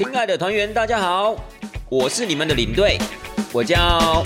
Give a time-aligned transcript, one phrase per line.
[0.00, 1.36] 亲爱的团员，大家好，
[1.90, 2.96] 我是你们的领队，
[3.52, 4.24] 我叫。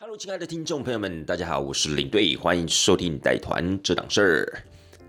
[0.00, 4.62] Hello，亲爱的听众朋友们，大家好，我是领队，欢迎收听带团这档事儿。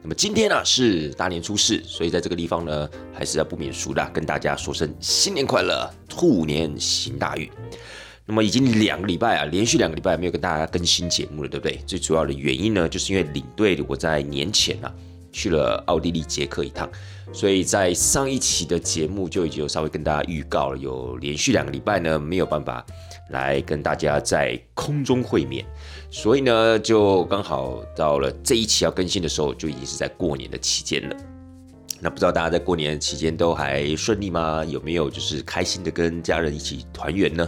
[0.04, 7.50] 那么今天呢是大年初四，所以在这个地方呢，还是要不免俗的跟大家说声新年快乐，兔年行大运。
[8.28, 11.82] 那么已经两个礼拜啊，连续两个礼拜没有跟大家更新节目了，对不对？
[11.88, 14.94] 最主要的原因呢，就是因为领队我在年前啊
[15.32, 16.90] 去了奥地利捷克一趟，
[17.32, 22.86] 所以在上一期的节目就已经稍微跟大家预告了，有连续两个礼拜呢没有办法
[23.30, 25.66] 来跟大家在空中会面，
[26.10, 31.16] 所以呢就刚好到了这一期要更新的时候，就已经是在过年的期间了。
[32.04, 34.66] 那不知道大家在过年期间都还顺利吗？
[34.66, 37.48] 有没有就是开心的跟家人一起团圆呢？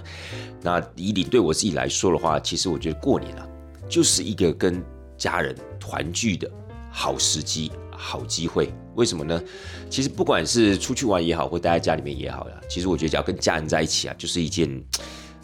[0.62, 3.48] 那以你对我自己来说的话，其实我觉得过年啊，
[3.90, 4.80] 就是一个跟
[5.18, 6.50] 家人团聚的
[6.96, 8.72] 好时机、好机会。
[8.94, 9.42] 为什么呢？
[9.90, 14.70] 其实不管是出去玩也好，或待在家里面也好呀，其实我觉得只要跟家人在一起啊，就是一件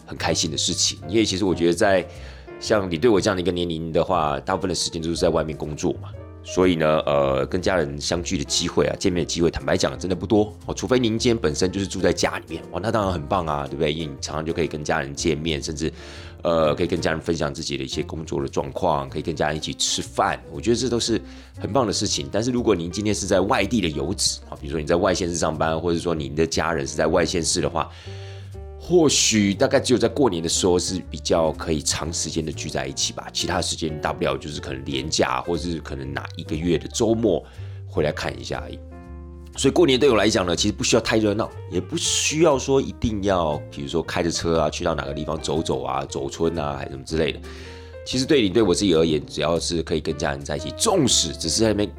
[0.06, 1.00] 很开心的事情。
[1.08, 2.06] 因为其实我觉得在
[2.60, 6.10] 像你对我这样的一个年龄的话，大部分的时间都是在外面工作嘛。
[6.42, 10.72] 所以呢，呃，跟家人相聚的机会啊，见面的机会，坦白讲，真的不多哦。
[10.72, 13.92] 除非您今天本身就是住在家里面，哇，那当然很棒啊，对不对？
[13.92, 15.92] 因为你常常就可以跟家人见面，甚至，
[16.42, 20.40] 呃，可以跟家人分享自己的一些工作的状况，可以跟家人一起吃饭。
[20.50, 21.20] 我觉得这都是
[21.58, 22.28] 很棒的事情。
[22.32, 27.90] 但是如果您今天是在外地的游子啊，比如说你在外县市上班，或者说您的家人是在外县市的话，
[28.80, 37.44] 或许大概只有在过年的时候是比较可以长时间的聚在一起吧，其他时间大不了就是可能年假，或是可能哪一个月的周末
[37.86, 38.78] 回来看一下而已。
[39.56, 47.40] 所以过年对我来讲呢，其实不需要太热闹，也不需要说一定要，比如说开着车啊去到哪个地方走走啊、走村啊，还是什么之类的。
[48.06, 51.90] 其实对你对我自己而言，只要是可以跟家人在一起，纵使只是在那边。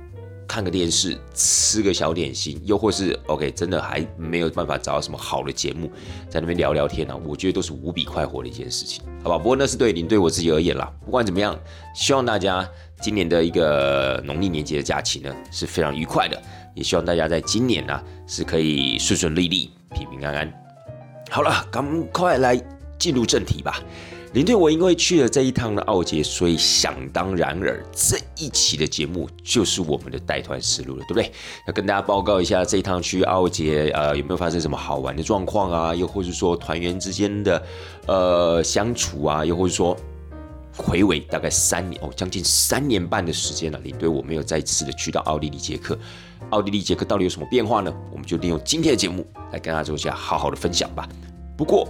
[0.47, 5.89] 看个电视，吃个小点心，又或是 OK，真的还没有办法找到什么好的节目，
[6.27, 9.37] 在那边聊聊天呢，我觉得都是无比快活的一件事情，好吧？
[9.37, 10.91] 不过那是对您对我自己而言啦。
[11.05, 11.57] 不管怎么样，
[11.95, 12.69] 希望大家
[13.01, 16.37] 今年的一个农历年节的假期呢是非常愉快的，
[16.73, 20.53] 也希望大家在今年呢是可以顺顺利利、平平安安。
[21.29, 22.61] 好了，赶快来
[22.99, 23.79] 进入正题吧。
[24.33, 31.29] 领队，我因为去了这一趟的奥捷，所以想当然尔，这一期的节目就是我们的带团实录了，对不对？
[31.67, 35.93] 要跟大家报告一下这一趟去奥捷，呃，有没有发生什么好玩的状况啊？
[35.93, 37.61] 又或者说团员之间的
[38.07, 39.43] 呃相处啊？
[39.43, 39.97] 又或者说
[40.77, 45.99] 回尾大概三年哦，将近三年半的时间了，领队我没有再次的去到奥地利捷克，
[46.49, 47.93] 奥地利捷克到底有什么变化呢？
[48.11, 51.07] 我们就利用今天的节目来跟大家做一下好好的分享吧。
[51.57, 51.87] 不过，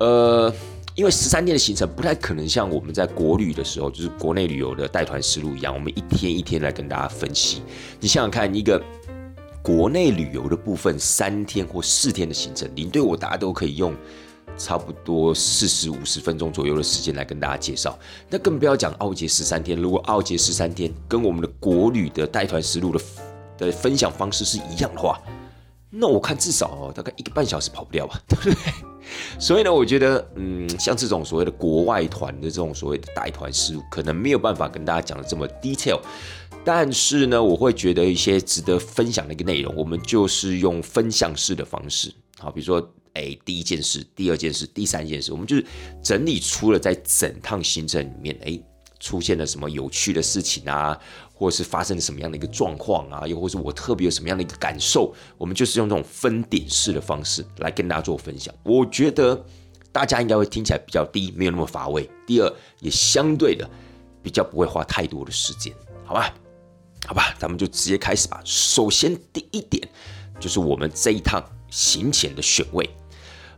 [0.00, 0.52] 呃。
[0.96, 7.64] 因为十三天的行程不太可能像我们在国旅的时候，就是国内旅游的带团思路一样，我们一天一天来跟大家分析。
[7.98, 8.80] 你想想看，一个
[9.60, 13.92] 国内旅游的部分，三天或四天的行程，您对我大家都可以用
[14.56, 17.98] 差不多四十五十分钟左右的时间来跟大家介绍。
[18.30, 23.00] 那更不要讲奥捷十三天，如果奥捷十三天跟我们的国旅的带团思路的
[23.56, 25.20] 的分享方式是一样的话，
[25.90, 28.54] 那我看至少，大概一个半小时跑不掉吧， 对不对？
[29.38, 36.00] 所以呢，我觉得，嗯，像这种所谓的国外团的这种所谓的带团事务，可能没有办法跟大家讲的这么 detail。
[36.64, 42.80] 但是呢，我会觉得一些值得分享的一个内容，我们就是用分享式的方式，好，比如说，
[43.12, 45.64] 哎，第一件事、第二件事、第三件事，我们就是
[46.02, 48.58] 整理出了在整趟行程里面，哎。
[49.00, 50.98] 出现了什么有趣的事情啊，
[51.34, 58.54] 或者是发生了什么样的一个状况啊，又或是我特别有什么样的一个感受，我们就是用这种分点式的方式来跟大家做分享。
[58.62, 59.44] 我觉得
[59.90, 62.08] 大家应该会听起来比较低，没有那么乏味。
[62.26, 62.50] 第二，
[62.80, 63.68] 也相对的
[64.22, 65.74] 比较不会花太多的时间，
[66.04, 66.32] 好吧？
[67.06, 68.40] 好吧，咱们就直接开始吧。
[68.44, 69.86] 首先，第一点
[70.40, 72.88] 就是我们这一趟行前的选位。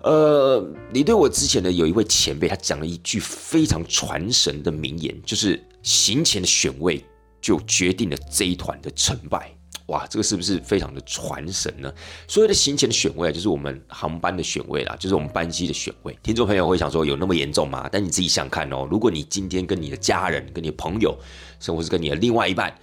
[0.03, 7.05] 呃，你对我之前的有一位前辈，他讲了一句非常传神的名言，就是行前的选位
[7.41, 9.51] 就决定了这一团的成败。
[9.87, 11.93] 哇，这个是不是非常的传神呢？
[12.27, 16.19] 所谓的行前的选位啊，就是我们航班的选位啦，就是我们班机的选位。
[16.25, 17.89] 听众朋友会想说，有那么严重吗？
[17.93, 21.17] 但你自己想看哦，如果你今天跟你的家人、跟你的朋友，
[21.61, 22.77] 甚至是跟你的另外一半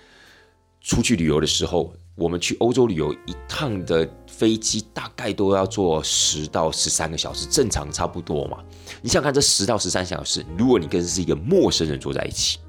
[0.79, 8.63] 出去旅游的时候，我们去欧洲旅游一趟的飞机大概都要坐十到十三个小时，正常差不多嘛。
[9.01, 12.59] 你想看这十到十三小时，如果你跟是一个陌生人坐在一起，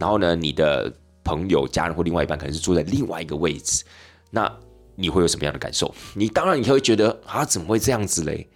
[0.00, 0.92] 然后呢，你的
[1.28, 3.84] 朋友、家人或另外一半可能是坐在另外一个位置，
[4.30, 4.50] 那
[4.94, 5.94] 你会有什么样的感受？
[6.14, 8.48] 你当然你会觉得啊，怎么会这样子嘞？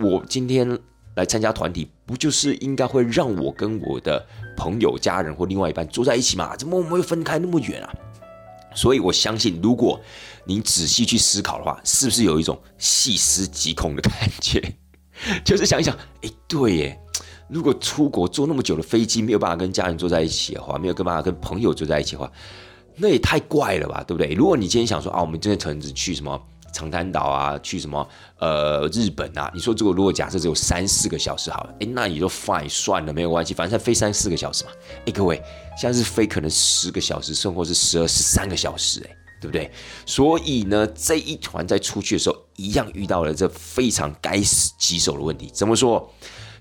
[0.00, 0.66] 我今天
[1.16, 4.26] 来参加团体，不就是应该会让我跟我的
[4.56, 6.56] 朋友、家人或另外一半坐在一起嘛？
[6.56, 7.92] 怎么我们会分开那么远啊？
[8.74, 10.00] 所以我相信，如果
[10.46, 14.62] 你仔细去思考的话，是不是有一种细思极恐的感觉？
[15.44, 17.00] 就是想一想，哎，对耶，
[17.48, 22.30] 如果出国坐那么久的飞机，没有办法跟家人坐在一起的话，没有办法跟朋友坐在一起的话，
[22.96, 24.32] 那也太怪了吧，对不对？
[24.34, 26.40] 如果你今天想说啊，我们今天可能只去什么
[26.72, 28.08] 长滩岛啊，去什么
[28.38, 34.70] 呃日本啊，你说这个如果假设只有三四个小时好了，哎，那你就 fine 算了，没有关系，反正飞三四个小时嘛。
[35.06, 35.36] 哎，各位，
[35.76, 39.16] 现在是飞可能十个小时，甚至是十二、十三个小时，哎。
[39.40, 39.70] 对不对？
[40.06, 45.50] 所以呢，这一团在出去的时候，一样遇到了这非常该死棘手的问题。
[45.52, 46.10] 怎么说？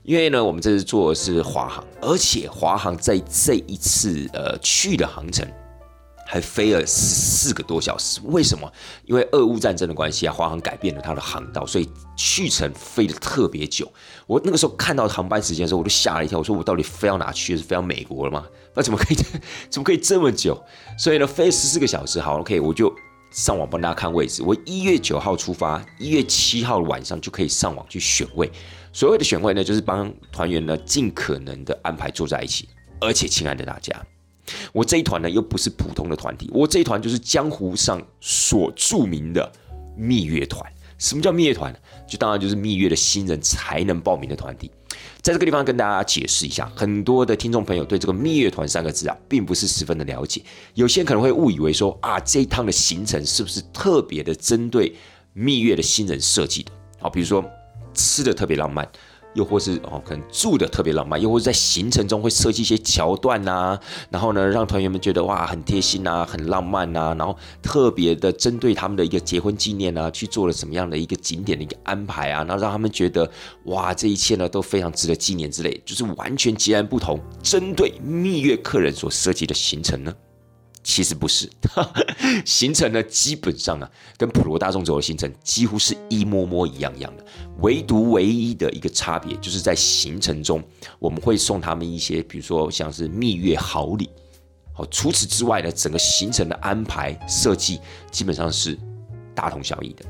[0.04, 5.48] 因为呢，我们这次做的是华航，而且华航在这一次呃去的航程。
[6.26, 8.72] 还飞了四个多小时，为什么？
[9.06, 13.92] 因为俄乌战争的关系啊，华航改变了它的航道，所以去程飞得特别久。
[14.26, 17.56] 我那个时候看到航班时间的时候，我就吓了一跳，我说我到底飞到哪去？
[17.56, 18.46] 是飞到美国了吗？
[18.74, 19.18] 那怎么可以？
[19.70, 20.60] 怎么可以这么久？
[20.98, 22.92] 所以呢，飞十四个小时，好，OK，我就
[23.30, 24.42] 上网帮大家看位置。
[24.42, 28.50] 我一月九号出发，一月七号晚上就可以上网去选位。
[28.94, 32.69] 所谓的选位呢，就是帮团员呢尽可能的安排坐在一起。
[33.01, 33.94] 而且，亲爱的大家。
[34.72, 39.51] 我这一团呢，又不是普通的团体，我这一团就是江湖上所著名的
[39.98, 40.63] 蜜月团。
[41.00, 41.74] 什么叫蜜月团？
[42.07, 44.72] 就当然就是蜜月的新人才能报名的团体。
[45.22, 50.42] 在这个地方跟大家解释一下，很多的听众朋友对这个蜜月团三个字啊，并不是十分的了解。
[50.75, 54.95] 有些人可能会误以为说啊，这一趟的行程是不是特别的针对
[55.34, 56.72] 蜜月的新人设计的？
[57.00, 57.44] 好，比如说
[57.94, 58.88] 吃的特别浪漫。
[59.36, 63.75] 又或是哦，可能住的特别浪漫，又或者在行程中会设计一些桥段呐，
[64.12, 73.28] 然后呢，让团员们觉得哇，很贴心呐，很浪漫呐，然后特别的针对他们的一个结婚纪念啊，去做了什么样的一个景点的一个安排啊，然后让他们觉得
[73.63, 80.13] 哇，这一切呢都非常值得纪念之类，就是完全截然不同，针对蜜月客人所设计的行程呢。
[80.83, 81.50] 其实不是，
[82.45, 87.25] 行程呢，基本上啊，跟普罗大众走的行程几乎是一模模一样样的，
[87.62, 90.62] 唯独唯一的一个差别，就是在行程中
[91.00, 94.09] 我们会送他们一些，比如说像是蜜月好礼。
[94.74, 97.80] 好，除此之外呢，整个行程的安排设计
[98.12, 98.77] 基本上是
[99.33, 100.03] 大同小异的。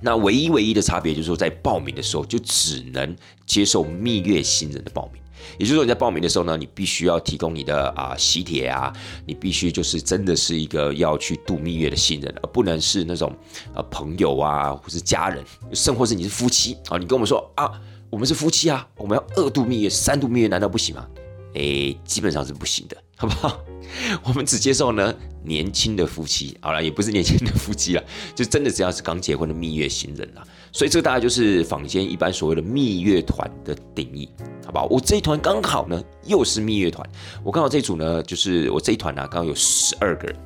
[0.00, 3.16] 那唯一唯一的差别就是说，在报名的时候就只能
[3.46, 5.21] 接受蜜月新人的报名。
[5.58, 8.92] 也就是说，你在报名的时候呢，你必须要提供你的啊喜帖啊，
[9.26, 13.34] 你必须就是真的是一个要去度蜜月的新人，而不能是那种
[13.74, 17.72] 呃朋友啊，或是家人，甚或是你是夫妻啊，你跟我们说啊，
[18.10, 21.06] 我们是夫妻啊，我们要二度蜜月、三度蜜月，难道不行吗？
[21.54, 23.60] 诶，基本上是不行的，好不好？
[24.24, 25.14] 我们只接受呢
[25.44, 28.02] 年轻的夫妻，好了，也不是年轻的夫妻了，
[28.34, 30.42] 就真的只要是刚结婚的蜜月新人了。
[30.72, 34.28] 所以这个大概就是坊间一般所谓的蜜月团的定义，
[34.66, 34.86] 好不好？
[34.86, 37.08] 我这一团刚好呢又是蜜月团，
[37.44, 40.36] 我刚好这组呢就是我这一团呢刚好有十二个人，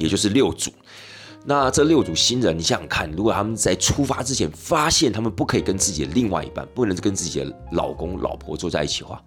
[0.00, 0.72] 也就是六组。
[1.46, 9.22] 那这六组新人，你想想看，如果他们在出发之前发现他们不可以跟自己的另外一半，不能跟自己的老公老婆坐在一起的话，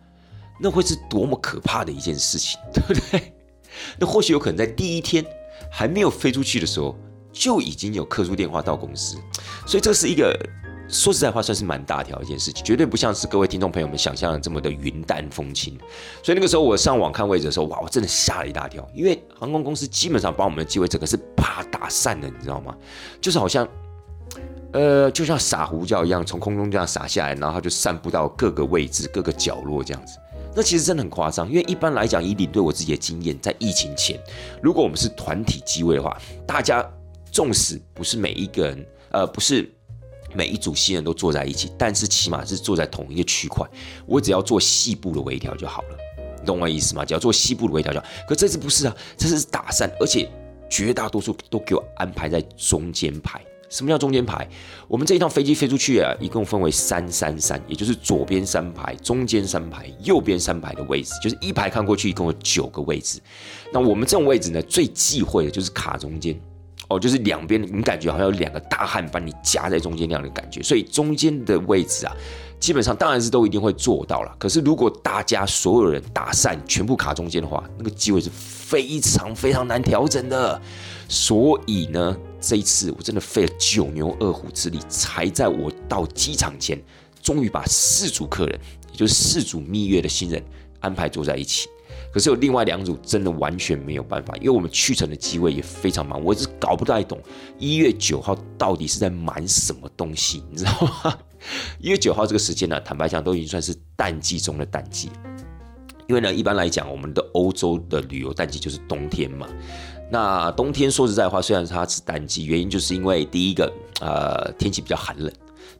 [0.59, 3.33] 那会是多么可怕的一件事情， 对不对？
[3.99, 5.25] 那或许有可能在第一天
[5.71, 6.95] 还没有飞出去的时候。
[7.33, 9.15] 就已经有客诉电话到公司，
[9.67, 10.35] 所以这是一个
[10.89, 15.77] 说实在话算是蛮大条一件事情，绝对不像是各位听众朋友们想象的这么的云淡风轻。
[16.23, 22.75] 所以那个时候我上网看位置的时候，哇，我真的吓了一大跳，因为航空公司基本上把我们的机位整个是啪打散的，你知道吗？
[23.21, 23.67] 就是好像，
[24.71, 30.17] 呃，就像撒胡椒一样，从空中这样撒下来，然后它就散布到各个位置、各个角落这样子。
[30.55, 34.19] 那其实真的很夸张，因为一般来讲，以领队我自己的经验，在疫情前，
[34.61, 36.87] 如果我们是团体机位的话，大家。
[37.29, 39.69] 纵使不是每一个人，呃，不是
[40.33, 43.67] 每一组新人都坐在一起，但是起码是坐在同一个区块。
[44.07, 45.97] 我只要做细部的微调就好了，
[46.39, 47.05] 你懂我意思吗？
[47.05, 48.05] 只要做细部的微调就好。
[48.27, 50.27] 可这次不是啊，这次是打散，而且
[50.67, 53.39] 绝大多数都给我安排在中间排。
[53.69, 54.47] 什么叫中间排？
[54.87, 63.19] 我们这一趟飞机飞出去啊，一共分为三三三，也就是左边三排、中间三排、右边三排的位置，就是一排看过去一共有九个位置。
[63.73, 66.39] 那我们这种位置呢，最忌讳的就是卡中间。
[66.89, 72.15] 哦，就是两边你感觉好像有两个大汉把你夹在中间那样的感觉，所以中间的位置啊，
[72.61, 74.33] 基本上当然是都一定会做到了。
[74.39, 80.61] 可是如果大家所有人打散，全部卡中间的话，那个机会是非常非常难调整的。
[81.09, 82.15] 所以呢，
[82.47, 86.81] 这一次我真的费了九牛二虎之力，才在我到机场前，
[87.21, 88.57] 终于把四组客人，
[88.89, 90.41] 也就是四组蜜月的新人
[90.79, 91.67] 安排坐在一起。
[92.13, 97.21] 可是有另外两组真的完全没有办法，因为我们去程的机位也非常忙，我是搞不太懂
[97.59, 100.71] 一月九号到底是在忙什么东西，你知道
[101.03, 101.19] 吗？
[101.79, 105.09] 一月九号这个时间呢，坦白讲都已经算是淡季中的淡季，
[106.07, 109.45] 因为呢，一般来讲，我们的欧洲的旅游淡季就是冬天嘛。
[110.09, 115.29] 那冬天说实在话，虽然它是淡季，原因就是因为第一个，呃，天气比较寒冷；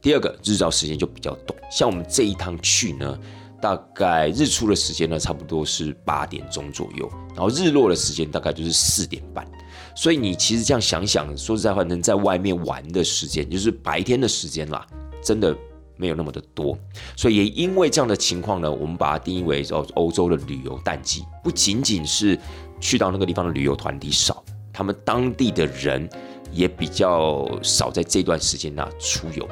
[0.01, 1.57] 第二个，日照时间就比较短。
[1.71, 3.17] 像我们这一趟去呢，
[3.61, 9.47] 大概日出的时间呢，差不多是八点钟左右，然后日落的时间大概就是四点半。
[9.95, 14.85] 所以你其实这样想想，说实在话，能在外面玩的时间，就是白天的时间啦，
[15.23, 15.55] 真的。
[15.99, 16.77] 没有那么的多，
[17.15, 22.37] 所以也因为这样的情况呢，我们把它定义为哦欧洲的旅游淡季，不仅仅是
[22.79, 26.09] 去到那个地方的旅游团体少，他们当地的人
[26.51, 29.47] 也比较少在这段时间呢出游，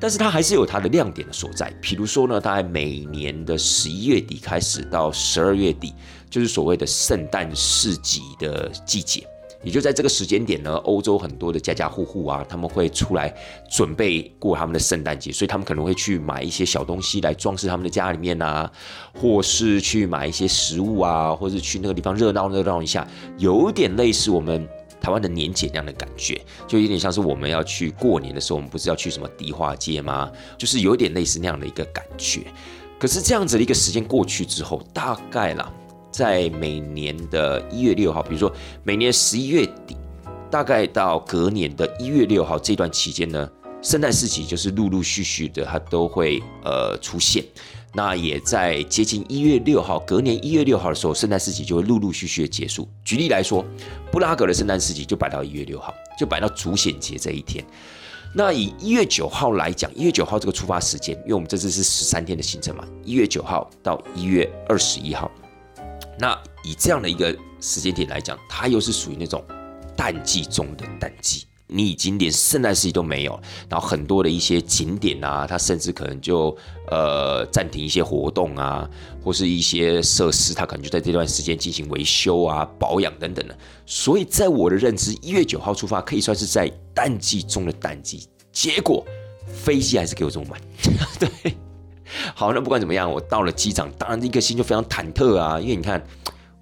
[0.00, 5.94] 但是它还是有它的亮点的所在，比如说呢，大概每年的十一月底开始到十二月底，
[6.28, 9.26] 就是所谓的圣诞市集的季节。
[9.62, 13.34] 也就在这个时间点呢，欧洲很多的家家户户啊，他们会出来
[13.70, 18.70] 准备过他们的圣诞节，所以他们可能会去买一些小东西来装饰他们的家里面啊，
[19.14, 23.06] 或是去买一些食物啊，或是去那个地方热闹热闹一下，
[23.38, 24.68] 有点类似我们
[25.00, 30.30] 台湾的年节那样的感觉，就有点像是我们要去过年的时候，我们不是要去什么迪化街吗？
[30.56, 32.42] 就是有点类似那样的一个感觉。
[32.98, 35.72] 可是这样子的一个时间过去之后，大概啦。
[36.16, 38.50] 在每年的一月六号，比如说
[38.82, 39.94] 每年十一月底，
[40.50, 43.46] 大概到隔年的一月六号这段期间呢，
[43.82, 47.44] 圣诞市集就是陆陆续续的，它都会呃出现。
[47.92, 52.88] 那也在接近一月六号，隔年一月六号的时候，圣诞市集就会陆陆续续的结束。
[53.04, 53.62] 举例来说，
[54.10, 57.62] 布拉格的圣诞市集就摆到一月六号，就摆到主显节这一天。
[58.34, 65.30] 那以一月九号来讲，一月九号这个出发时间，因为我们这次是十三天的行程嘛，一月九号到一月二十一号。
[66.18, 69.44] 那以这样的一个时间点来讲，它又是属于那种
[69.96, 76.56] 淡季中的淡季，你已经连圣诞市集都没有，然后很多的一些景点啊，它甚至可能就
[76.90, 78.88] 呃暂停一些活动啊，
[79.22, 83.56] 或是一些设施，它可能就在这段时间进行维修啊、保养等等的。
[83.84, 89.04] 所以在我的认知，一月九号出发可以算是在淡季中的淡季，结果
[89.46, 90.60] 飞机还是给我这么慢，
[91.20, 91.56] 对。
[92.34, 96.02] 好，那不管怎么样，我到了机场，当然一颗心就非常忐忑啊，因为你看，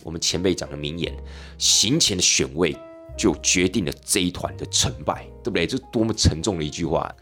[0.02, 1.14] 我们前辈讲的名言，
[1.58, 2.76] 行前的选位
[3.16, 5.66] 就决定了这一团的成败，对不对？
[5.66, 7.14] 这多么沉重的一句话。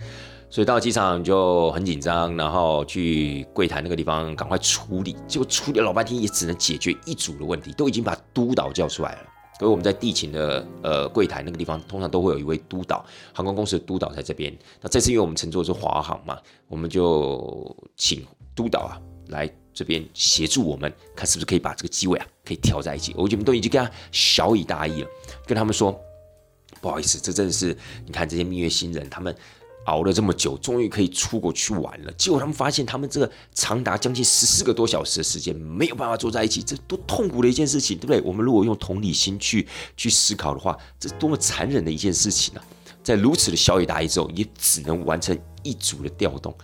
[0.51, 9.21] 所以到机场就很紧张，然后去柜台那个地方赶快处理，结果处理了老半天也只能解决一组的问题，都已经把督导叫出来了。
[9.63, 14.53] 所以我们在地勤的呃柜台那个地方，通常都会有一位督导，航空公司的督导在这边。
[14.81, 18.27] 那这次因为我们乘坐的是华航嘛，我们就请
[18.57, 23.15] 督导啊来这边协助我们，看是不是可以把这个机位啊可以调在一起。
[23.17, 25.09] 我们都已经跟他小以大意了，
[25.47, 25.97] 跟他们说
[26.81, 27.69] 不好意思，这真的是
[28.05, 29.33] 你看这些蜜月新人他们。
[29.87, 32.13] 熬了这么久，终于可以出国去玩了。
[32.13, 38.21] 结果他们发现，他们这个长达将近十四个多小时的时间没有办法坐在一起，这多痛苦的一件事情，对不对？
[38.23, 42.65] 我们如果用同理心去去思考的话，这多么残忍的一件事情啊！
[43.03, 46.57] 在如此的小雨大意之后，也只能完成一组的调动。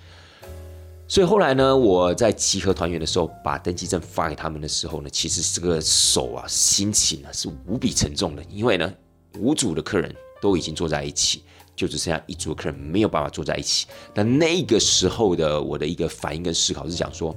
[1.08, 8.92] 所以后来呢，我在集合团员的时候，把登记证发给他们的时候呢，其实这个手啊，心情呢是无比沉重的，因为呢，
[9.38, 11.42] 五组的客人都已经坐在一起。
[11.78, 13.86] 就只剩下一组客人没有办法坐在一起。
[14.14, 17.34] 那那个时候的我的一个反应跟思考是想说，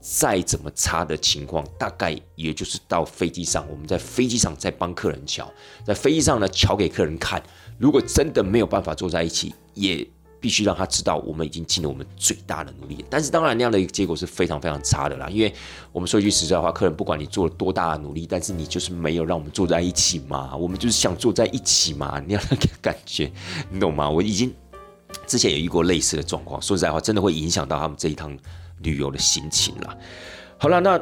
[0.00, 5.48] 再怎么差的情况，大概也就是到飞机上，我们在飞机上再帮客人瞧，
[5.84, 7.42] 在飞机上呢瞧给客人看。
[7.78, 10.04] 如果真的没有办法坐在一起，也。
[10.44, 13.02] 必须让他知道，我们已经尽了我们最大的努力。
[13.08, 15.26] 但是当然，那样的一个结果是非常非常差的啦。
[15.30, 15.50] 因为
[15.90, 20.54] 我们说一句实在话，客人不管你做了多大的努力，但是你就是没有让我们坐在一起嘛。
[20.60, 23.32] 我们就是想坐在一起嘛，那样的感觉，
[23.70, 24.10] 你懂吗？
[24.10, 24.54] 我已经
[25.26, 28.36] 之前有遇过类似的状况，说实在话，真的会影响到他们这一趟
[28.82, 29.96] 旅游的心情啦。
[30.58, 31.00] 好了，那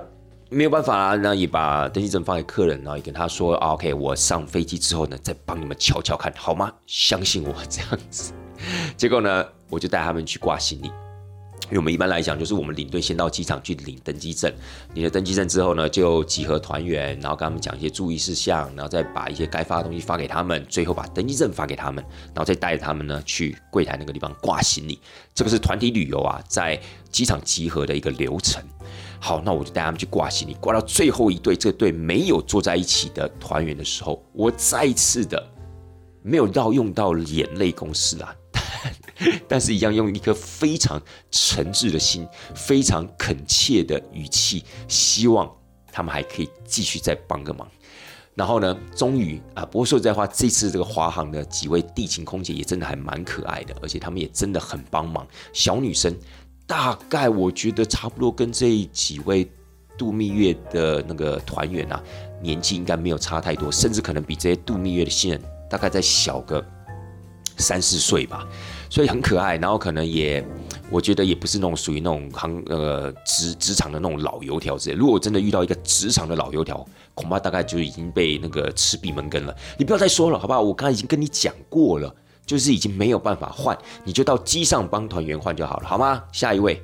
[0.50, 6.72] 没有办法啦，那也把登记证发给客人，然后也跟他说：“OK，我上飞机之后呢，再帮你们瞧瞧看好吗？
[6.86, 8.32] 相信我，这样子。”
[8.96, 14.52] 结果呢，我就带他们去挂行李，因为我们一般来讲，就是我们领队先到机场去领登机证，
[14.94, 24.98] 领了登机证之后呢，就集合团员，然后跟他们讲一些注意事项，然后再把一些该发的东西发给他们，最后把登机证发给他们，然后再带着他们呢去柜台那个地方挂行李。
[25.34, 26.78] 这个是团体旅游啊，在
[27.10, 28.62] 机场集合的一个流程。
[29.18, 35.40] 好，那我就带他们去挂行李，挂到最后一队，这队没有坐在一起的团员的时候，我再一次的
[36.22, 38.34] 没有到用到眼泪公式啊。
[39.48, 41.00] 但是，一样用一颗非常
[41.30, 45.50] 诚挚的心、非常恳切的语气，希望
[45.90, 47.68] 他们还可以继续再帮个忙。
[48.34, 55.26] 然后呢，终于啊，不过说实在话，这次这个华航的几位地勤空姐也真的还蛮可爱的，而且他们也真的很帮忙。
[55.52, 56.16] 小女生
[56.66, 59.46] 大概我觉得差不多跟这几位
[59.98, 62.02] 度蜜月的那个团员啊，
[62.42, 65.38] 年纪应该没有差太多，甚至可能比这些度蜜月的新人
[65.68, 66.64] 大概再小个
[67.58, 68.48] 三四岁吧，
[68.92, 69.56] 所以很可爱。
[69.56, 70.46] 然后可能也，
[70.90, 74.94] 我觉得也不是那种属于那种行呃职职场的那种老油条之类。
[74.94, 79.56] 如果真的遇到一个职场的老油条，恐怕大概就已经被那个吃闭门羹了。
[79.78, 80.60] 你不要再说了，好不好？
[80.60, 86.22] 我刚才已经跟你讲过了，就是已经没有办法换，你就到机上帮团员换就好了，好吗？
[86.30, 86.82] 下一位。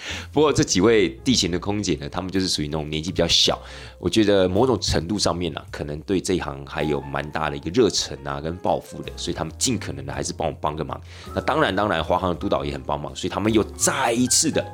[0.32, 3.60] 不过这几位地勤的空姐呢，他们就是属于那种年纪比较小，
[3.98, 11.00] 我觉得某种程度上面呢，可能对这一行还有蛮大的一个热忱啊，跟抱负的，所以他们尽可能的还是帮我帮个忙。
[11.34, 14.64] 那当然，当然，华航的督导也很帮忙，所以他们又再一次的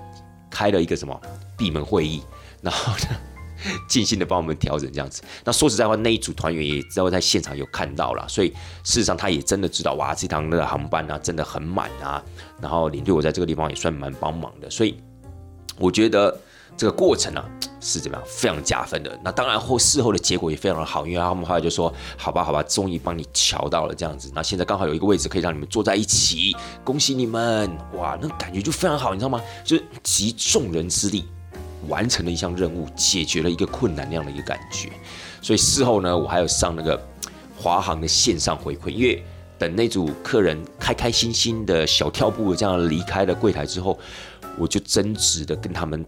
[0.50, 1.18] 开了一个什么
[1.56, 2.22] 闭门会议，
[2.60, 3.16] 然后呢，
[3.88, 5.22] 尽心的帮我们调整这样子。
[5.42, 8.50] 那说实在话，那一组团员也知道在现场有看到了，所以
[8.82, 12.22] 事实上他也真的知道，哇，这趟的航班啊真的很满啊。
[12.60, 14.94] 然后领队我在这个地方也算蛮帮忙的，所以。
[15.78, 16.36] 我觉得
[16.76, 17.44] 这个过程呢
[17.80, 19.18] 是怎么样，非常加分的。
[19.22, 24.32] 那当然后事后的结果也非常的好，因为他们后来就说：“好吧，好吧，终于帮你瞧到了这样子。
[24.34, 27.70] 那现在刚好有一个位置可以让你们坐在一起，恭喜你们！
[27.98, 29.38] 哇，那感觉就非常好，你知道吗？
[29.62, 31.26] 就是集众人之力
[31.88, 34.90] 完成了一项任务，解决了一个困难那样的一个感觉。
[35.42, 36.98] 所以事后呢，我还有上那个
[37.54, 39.22] 华航的线上回馈，因为
[39.58, 43.98] 等那组客人开开心心的小跳步这样离开了柜台之后。
[44.58, 46.04] 我就真挚的跟他们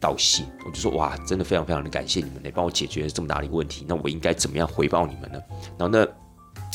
[0.00, 3.84] 道谢，我就说哇，真的非常非常的感谢你们，来帮我解决这么大的一个问题。
[3.88, 5.40] 那我应该怎么样回报你们呢？
[5.76, 6.06] 然后那，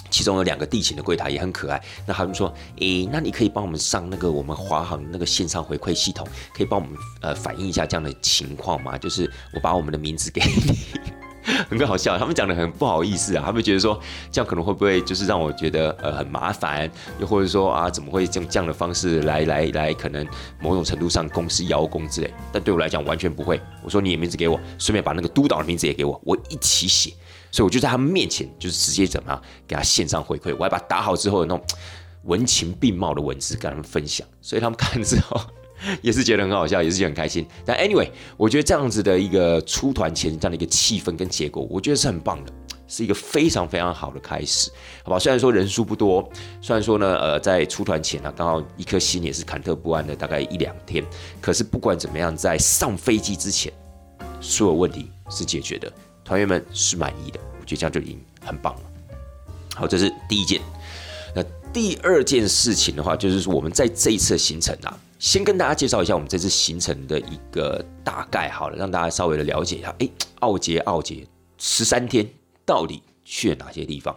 [0.09, 8.97] 其中有两个地勤的柜台也很可爱，那他们说，诶，那你可以帮我们上那个我们华航那个线上回馈系统，可以帮我们呃反映一下这样的情况吗？
[8.97, 11.02] 就是我把我们的名字给你。
[11.69, 13.99] 很好笑，他们讲的很不好意思啊，他们觉得说
[14.31, 20.25] 这样可能会不会就是让我觉得呃很麻烦，又或者说啊怎么会用这样的方式来来来，可能
[20.59, 23.59] 某种程度上公司邀功之类，但对我来讲完全不会。
[23.83, 27.13] 我说你的名字给我，顺便把那个督导的名字也给我，我一起写。
[27.51, 31.63] 所以我就在他们面前就是直接怎么样给他线上回馈，我还把打好之后的那种
[32.23, 35.39] 文情并茂的文字跟他们分享，所以他们看了之后。
[36.01, 37.45] 也是觉得很好笑，也是觉得很开心。
[37.65, 42.53] 但 anyway，我觉得这样子的一个出团前这样的一个气氛跟结果，我觉得是很棒的，
[42.87, 44.71] 是一个非常非常好的开始，
[45.03, 45.19] 好吧？
[45.19, 46.27] 虽然说人数不多，
[46.61, 51.03] 虽然说呢，呃，在出团前呢，刚好一颗心也是忐忑不安的，大概一两天。
[51.41, 53.71] 可是不管怎么样，在上飞机之前，
[54.39, 55.91] 所有问题是解决的，
[56.23, 58.81] 团员们是满意的，我觉得这样就已经很棒了。
[59.75, 60.61] 好，这是第一件。
[61.35, 61.43] 那
[61.73, 64.97] 第二件事情的话，就是我们在这一次行程啊。
[65.23, 69.95] 先跟大家介绍一下我们这次行程的一个大概好了，让大家稍微的了解一下。
[69.99, 70.09] 哎，
[70.41, 71.25] 奥捷，奥捷，
[71.57, 72.29] 十三天
[72.65, 74.13] 到底去了哪些地方？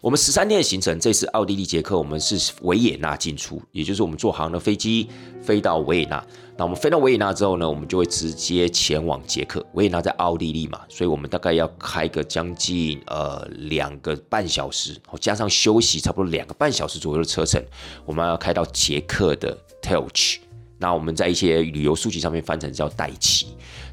[0.00, 5.08] 我们十三天的行程，这次奥地利、捷克，我们是维也纳进出，也就是我们坐航的飞机
[5.42, 6.24] 飞到维也纳。
[6.56, 9.66] 那我们飞到维也纳之后呢，我们就会直接前往捷克。
[9.72, 17.60] 维也纳在奥地利嘛，所以我们大概要开个将近呃两个半小时，加上休息，差不多两个半小时左右的车程，
[18.04, 20.43] 我们要开到捷克的 Telch。
[20.84, 23.46] 那我们在一些旅游书籍上面翻成叫代奇，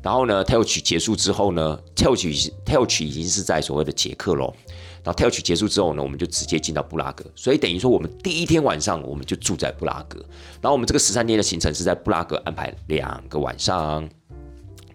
[0.04, 4.54] 然后呢，Telch 结束之后呢，Telch Telch 已经是在所谓的捷克喽。
[5.02, 10.20] 然后 Telch 结束之后呢，我们就直接进到布拉格，所以等于说我们第一天晚上我们就住在布拉格，
[10.60, 14.10] 然后我们这个十三天的行程是在布拉格安排两个晚上。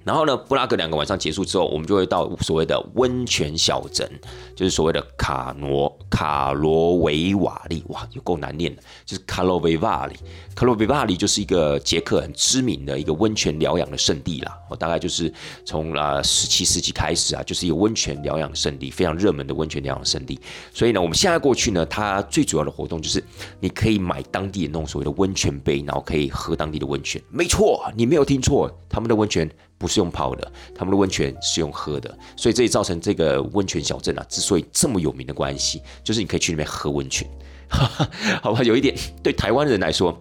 [0.06, 4.08] 然后呢，布拉格两个晚上结束之后，我们就会到所谓的温泉小镇，
[4.54, 10.14] 就是所谓的卡罗卡罗维瓦利，哇，有够难念的，就是卡罗维瓦利。
[10.54, 14.56] 卡罗维瓦利就是一个捷克很知名的一个温泉疗养的圣地啦。
[14.70, 15.30] 我大概就是
[15.64, 20.38] 从啊十七世纪开始啊，就是一个温泉疗养圣地，非常热门的温泉疗养圣地。
[20.72, 23.20] 所以呢，我们现在过去呢，它最主要的活动就是
[23.58, 27.20] 你可以买当地的那种所谓的温泉杯，然后可以喝当地的温泉。
[27.28, 29.50] 没错，你没有听错，他们的温泉。
[29.78, 37.28] 不是用泡的，他们的温泉是用喝的，所以这也造成这个温泉小镇啊，之所以这么有名的关系，就是你可以去那边喝温泉，
[38.42, 38.62] 好吧？
[38.62, 40.16] 有一点对台湾人来说，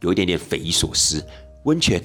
[0.00, 1.24] 有一点点匪夷所思，
[1.64, 2.00] 温泉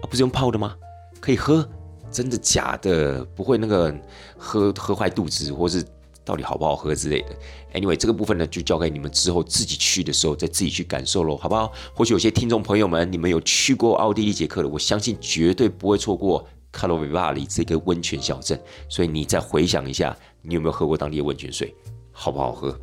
[0.00, 0.74] 啊，不是用泡的吗？
[1.20, 1.68] 可以喝？
[2.10, 3.24] 真的假的？
[3.36, 3.94] 不会那个
[4.36, 5.84] 喝喝坏肚子，或是？
[6.30, 7.34] 到底好不好喝之类的
[7.74, 11.72] ？Anyway，这个部分呢，就交给你们之后自己去的时候再自己去感受喽，好不好？
[11.92, 18.62] 或许有些听众朋友们，你们有去过奥地利捷克的，我相信绝对不会错过卡罗维瓦里这个温泉小镇。
[18.88, 21.74] 所以你再回想一下，你有没有喝过当地的温泉水？
[22.12, 22.78] 好不好喝？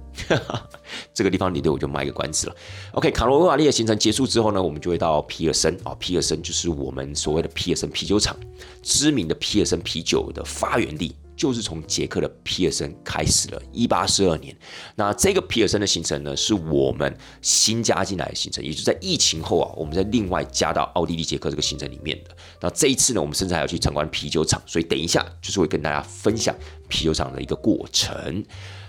[1.13, 2.55] 这个地方你对我就卖个关子了。
[2.91, 8.35] OK，卡罗维瓦利的行程结束之后呢，我们就会到皮尔森啊，皮尔森就是我们所谓的皮尔森啤酒厂，
[8.83, 11.15] 知名的皮尔森啤酒的发源地。
[11.37, 13.61] 就是从捷克的皮尔森开始了。
[13.71, 14.53] 一八四二年，
[14.95, 22.35] 那这个皮尔森的行程呢，是我们新加进来的行程，也就在疫情后啊，我们在另外加到奥地利捷克这个行程里面的。
[22.59, 26.53] 那这一次呢，我们甚至还要去参观啤酒厂，所以等一下就是会跟大家分享
[26.89, 28.43] 啤酒厂的一个过程。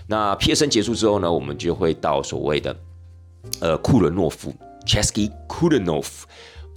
[0.07, 2.75] 那皮尔森结束之后呢，我们就会到所谓的
[3.59, 4.51] 呃库伦诺夫
[4.87, 6.07] （Chesky Kulenov）。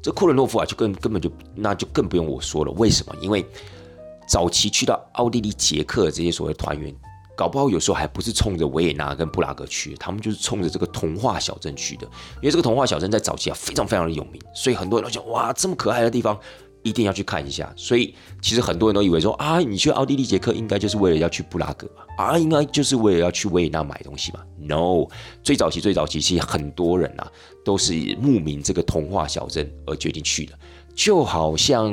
[0.03, 2.73] 这库伦诺夫啊，就根根本就那就更不用我说了。
[2.73, 3.15] 为什么？
[3.23, 3.47] 因为
[4.33, 6.91] 早期去到奥地利、捷克这些所谓团员，
[7.37, 12.07] 搞不好有时候还不是冲着维也纳跟布拉格去，他们就是冲着这个童话小镇去的。
[12.37, 16.39] 因为这个童话小镇在早期啊非常非常的有名，所以很多人都讲哇，这么可爱的地方。
[16.83, 25.07] 一定要去看一下，所以其实很多人都以为说啊，你去奥地利、捷克应该就是为了要去布拉格啊，应该就是为了要去维也纳买东西嘛？No，
[25.45, 27.31] 最早期、最早期，其实很多人啊
[27.65, 30.59] 都是慕名这个童话小镇而决定去的，
[30.97, 31.93] 就好像。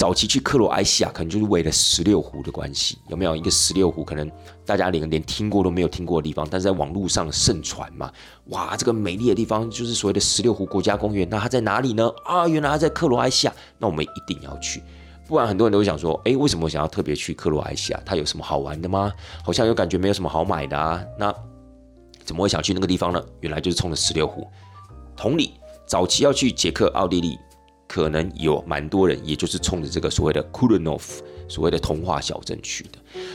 [0.00, 4.02] 早期去克罗埃西亚，可能就是为了十六湖的关系，有没有一个十六湖？
[4.02, 4.32] 可能
[4.64, 8.10] 大家连连听过都没有听过的地方，但是在网络上盛传嘛。
[8.46, 12.10] 哇，这个美丽的地方就是所谓的十六湖国家公园，那它在哪里呢？
[12.24, 14.82] 啊，原来它在克罗埃西亚，那我们一定要去。
[15.28, 18.00] 不然很多人都会想说，哎，为什么我想要特别去克罗埃西亚？
[18.02, 19.12] 它有什么好玩的吗？
[19.44, 21.04] 好像又感觉没有什么好买的啊。
[21.18, 21.30] 那
[22.24, 23.22] 怎么会想去那个地方呢？
[23.40, 24.48] 原来就是冲着十六湖。
[25.14, 27.36] 同理，早期要去捷克、奥地利。
[27.90, 32.90] 可能有蛮多人，也就是冲着这个所谓的库伦诺夫，所谓的童话小镇去的。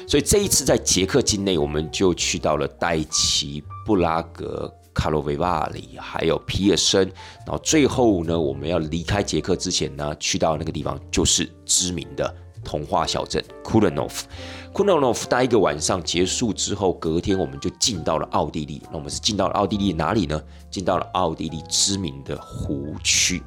[0.07, 7.05] 所以这一次在捷克境内，我们就去到了代奇、布拉格、卡罗维瓦里，还有皮尔森。
[7.45, 14.25] 然后最后呢，我们要离开捷克之前呢，去到那个地方就是知名的童话小镇库伦诺夫。
[14.71, 18.81] 库伦诺夫待一个晚上结束之后，隔天我们就进到了奥地利。
[18.89, 20.41] 那我们是进到了奥地利哪里呢？
[20.71, 23.43] 进到了奥地利知名的湖区。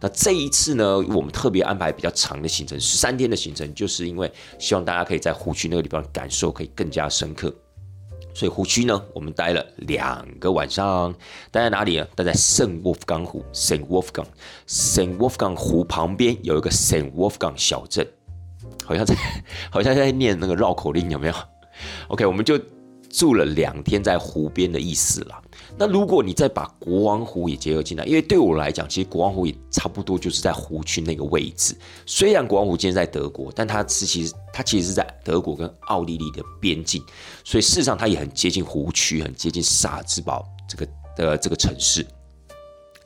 [0.00, 7.54] 那这一次呢，我们特别安排比较长的行程，十三天的行程，就是因为希望大家可以在湖区那个地方感受可以更加深刻。
[8.32, 11.12] 所以湖区呢，我们待了两个晚上，
[11.50, 12.06] 待在哪里呢？
[12.14, 14.26] 待在圣沃夫冈湖 （Saint Wolfgang）。
[14.68, 18.06] Saint Wolfgang 湖旁边有一个 Saint Wolfgang 小镇，
[18.84, 19.16] 好像在
[19.68, 21.34] 好像在念那个绕口令，有没有
[22.06, 22.56] ？OK，我们就
[23.10, 25.42] 住了两天在湖边的意思了。
[25.80, 31.74] 那如果你再把国王湖也结合进来，因为对我来讲，其实国王湖也差不多就是在湖区那个位置。
[32.04, 37.02] 虽然国王湖今天在德国，但它是其实它其实是在德国跟奥地利的边境，
[37.42, 42.06] 所以事实上它也很接近湖区，很接近萨尔兹堡这个的这个城市。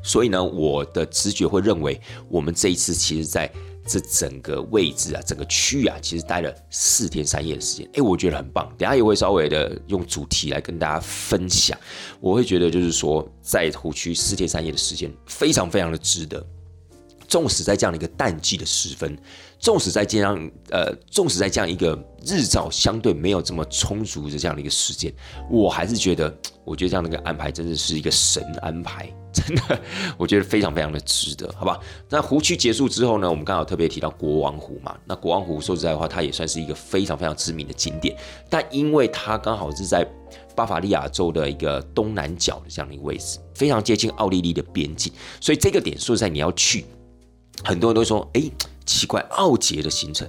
[0.03, 3.49] 所以呢，我的直觉会认为，我们这一次其实在。
[3.87, 8.67] 这整个位置啊，整个区域啊，其实待了四天三夜的时间，哎，我觉得很棒。
[8.79, 11.79] 等下也会稍微的用主题来跟大家分享。
[12.21, 16.45] 我会觉得就是说，在湖区四天三夜的时间，非常非常的值得。
[17.27, 19.17] 纵使在这样的一个淡季的时分，
[19.59, 25.13] 纵使在这样呃，纵使在这样一个日照相对没有这么充足的这样的一个时间，
[25.51, 26.33] 我还是觉得，
[26.65, 29.13] 我觉得这样的一个安排真的是一个神安排。
[29.35, 29.81] 真的，
[30.17, 31.79] 我觉得非常非常的值得，好吧？
[32.09, 34.97] 那湖区结束之后呢，我们刚好特别提到国王湖嘛。
[35.05, 38.17] 那国王湖说实在话，它也算是一个非常非常知名的景点，
[38.49, 40.07] 但因为它刚好是在
[40.55, 46.85] 巴伐利亚州的一个东南角的这样的一个位置，非常接近奥地利的边境，所以这个点说实在你要去，
[47.65, 48.43] 很多人都说，哎，
[48.87, 50.29] 奇怪，奥捷的行程。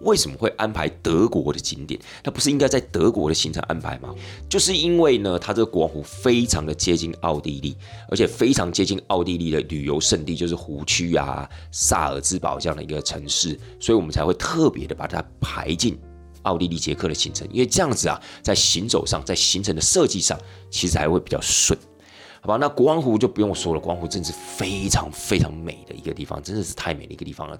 [0.00, 2.00] 为什么会安排德国的景点？
[2.24, 4.14] 那不是应该在德国的行程安排吗？
[4.48, 7.76] 就是因为呢，它这个国王湖非常的接近奥地利，
[8.08, 15.98] 而且非常接近奥地利的旅游胜地，就是湖区啊、萨尔兹堡这样的一个城市，所以我们才会特别的把它排进
[16.42, 20.38] 奥地利捷克的行程，因为这样子啊，在行走上，在行程的设计上，
[20.70, 21.78] 其实还会比较顺。
[22.42, 27.58] 好吧，那国王湖就不用说了，国王湖真是非常非常美的一个地方，真的是太美的一个地方了。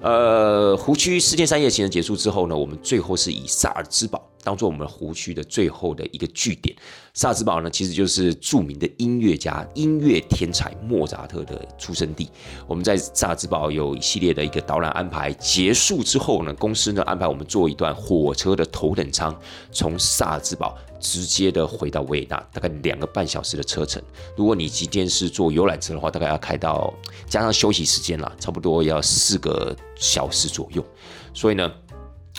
[0.00, 4.22] 呃，湖区四天三夜行程结束之后呢，我们最后是以萨尔兹堡。
[4.44, 6.76] 当做我们湖区的最后的一个据点，
[7.14, 12.30] 萨兹堡呢，其实就是著名的音乐家、音乐天才莫扎特的出生地。
[12.66, 19.34] 我们在萨兹堡有一系列的一个导览安排，结束之后呢，公司呢安排我们坐一段火车的头等舱，
[19.72, 24.02] 从萨兹堡直接的回到维也纳，大概两个半小时的车程。
[24.36, 26.92] 如果你今天是坐游览车的话，大概要开到
[27.26, 30.84] 加上休息时间啦，差不多要四个小时左右。
[31.32, 31.72] 所以呢。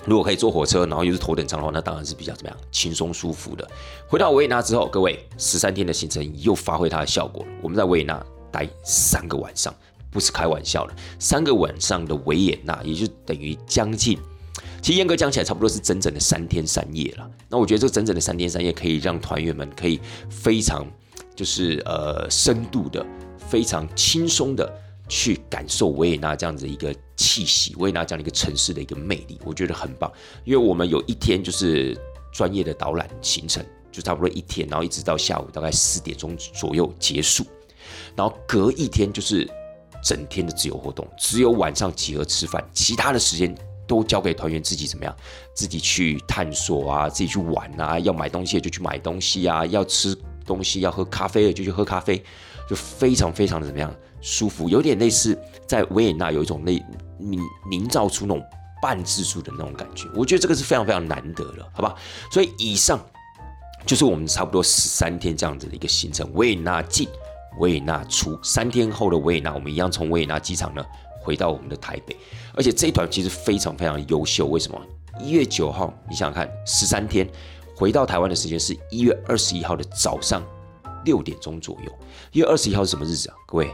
[0.03, 3.67] 如果可以坐火车，然后又是头等舱的话，那当然是比较怎么样轻松舒服的。
[4.07, 7.51] 回到维也纳之后，各位十三天的行程又发挥它的效果了。
[7.61, 9.73] 我们在维也纳待三个晚上，
[10.11, 14.19] 不是开玩笑的，三个晚上的维也纳，也就等于将近，
[14.81, 17.27] 其实严格讲起来，差不多是整整的三天三夜了。
[17.49, 20.85] 那我觉得这整整的三天三夜，可以让团员们可以非常
[21.35, 23.03] 就是呃深度的、
[23.37, 24.71] 非常轻松的。
[25.07, 30.11] 去感受维也纳这样子一个气息，维也纳这样一个城市的一个魅力，我觉得很棒。
[30.43, 31.97] 因为我们有一天就是
[32.33, 37.45] 专业的导览行程，就差不多一天，然后一直到下午大概四点钟左右结束，
[38.15, 39.49] 然后隔一天就是
[40.03, 43.55] 整天的自由活动，只有晚上集合吃饭，其他的时间
[43.87, 45.15] 都交给团员自己怎么样，
[45.53, 52.21] 自己去探索啊，自己去玩啊，要买东西就去买东西啊，要吃东西要喝咖啡的就去喝咖啡，
[52.67, 53.95] 就非常非常的怎么样？
[54.25, 56.71] 舒服，有点类似在维也纳有一种那
[57.19, 58.43] 凝营造出那种
[58.81, 61.93] 半自助的那种感觉，我觉得这个是非常非常难得的，好吧？
[62.31, 62.99] 所以以上
[63.85, 67.07] 就是我们差不多十三天这样子的一个行程，维也纳进，
[67.59, 70.83] 维也纳出，三天后的维也纳，我们一样从维也纳机场呢
[71.21, 72.17] 回到我们的台北，
[72.55, 74.81] 而且这一团其实非常非常优秀，为什么？
[75.19, 77.29] 一月九号，你想想看，十三天
[77.75, 80.43] 回到台湾的时间是一月二十一号的早上
[81.05, 81.91] 六点钟左右，
[82.31, 83.35] 一月二十一号是什么日子啊？
[83.45, 83.69] 各位？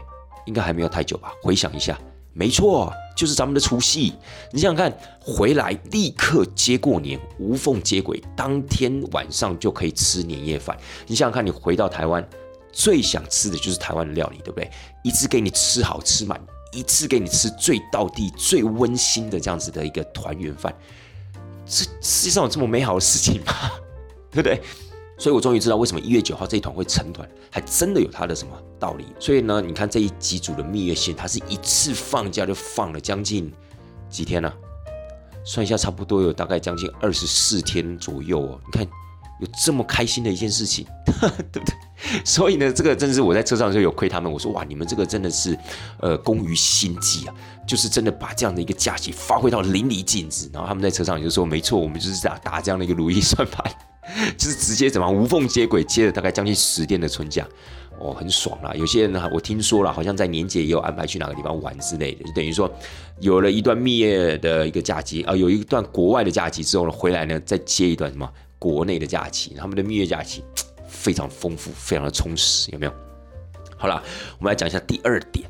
[0.46, 1.32] 应该还没有太久吧？
[1.42, 1.98] 回想一下，
[2.32, 4.14] 没错，就是咱们的除夕。
[4.50, 10.76] 你想想看，回来立刻接过年，无缝接轨，当天晚上就可以吃年夜饭。
[11.06, 12.26] 你想想看，你回到台湾，
[12.72, 14.70] 最想吃的就是台湾的料理，对不对？
[15.04, 16.40] 一次给你吃好吃满，
[16.72, 20.74] 一次给你吃最到地、最温馨的这样子的一个团圆饭。
[21.64, 23.52] 这世界上有这么美好的事情吗？
[24.30, 24.60] 对不对？
[25.22, 29.06] 所以我终于知道为什么一月九号这一团会成团，还真的有它的什么道理。
[29.20, 33.52] 所以呢，你看这一几组的蜜月线，它是一次放假就放了将近
[34.10, 34.52] 几天呢？
[35.44, 38.60] 算一下，差不多有大概将近二十四天左右哦。
[38.66, 38.84] 你看
[39.40, 40.84] 有这么开心的一件事情，
[41.52, 41.74] 对不对？
[42.24, 44.32] 所以呢，这个真的是我在车上就有亏他们。
[44.32, 45.56] 我说哇，你们这个真的是
[46.00, 50.50] 呃工于心计啊，就是真的把这样的一个假期发挥到淋漓尽致。
[50.52, 53.64] 然后他们在车上也就说，没错，我们就是打打这样的一个如意算盘。
[54.36, 57.46] 就是直接怎么无缝接轨，接了大概将近十天的春假，
[57.98, 58.72] 哦，很爽啦。
[58.74, 62.70] 有些人呢，我听说了，好像在年节也有安排去哪个地方玩之类的，就等于说
[63.20, 70.42] 有了一段蜜月的一个假期啊，有一段国外的假期之后呢，回来呢再接一段什么国内的假期，他们的蜜月假期
[70.88, 72.92] 非常丰富，非常的充实，有没有？
[73.76, 74.02] 好了，
[74.38, 75.48] 我们来讲一下第二点。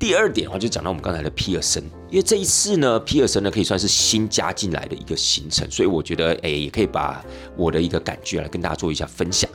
[0.00, 7.22] 第二点的话，就讲到我们刚才的皮尔森，因为这一次呢，皮尔森呢可以算是新加进来的一个行程，所以我觉得，哎，也可以把
[7.54, 9.48] 我的一个感觉来跟大家做一下分享。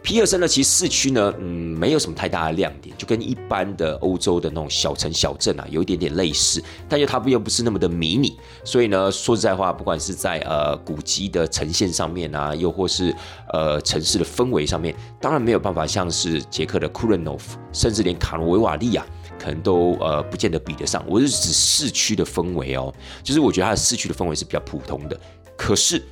[0.00, 1.44] 皮尔森呢，其实市区呢，嗯，
[1.76, 13.12] 没有什么太大的亮点，就跟一般的欧洲的那种小城小镇啊，有一点点类似，但又它又不是那么的迷你，所以呢，说实在话，不管是在呃古迹的呈现上面啊，又或是
[13.52, 19.04] 呃城市的氛围上面，当然没有办法像是捷克的库伦诺夫，甚至连卡罗维瓦利亚。
[19.38, 25.18] 可能都呃不见得比得上，我是指市区的氛围哦，就是我觉得它的市区的氛围是比较普通的。
[25.56, 26.02] 可是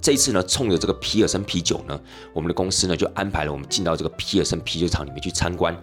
[0.00, 2.00] 这一次呢，冲着这个皮尔森啤酒呢，
[2.32, 5.76] 我们的公司呢就安排了我们进到这个皮尔森啤酒厂里面去参观，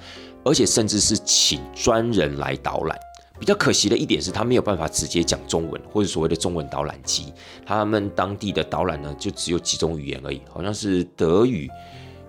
[0.44, 2.98] 而且甚至是请专人来导览。
[3.38, 7.34] 比较可惜的一点是，他没有办法直接讲中文或者所谓的中文导览机，
[7.66, 11.70] 他们当地的导览呢就只有几种语言而已，好像是德语，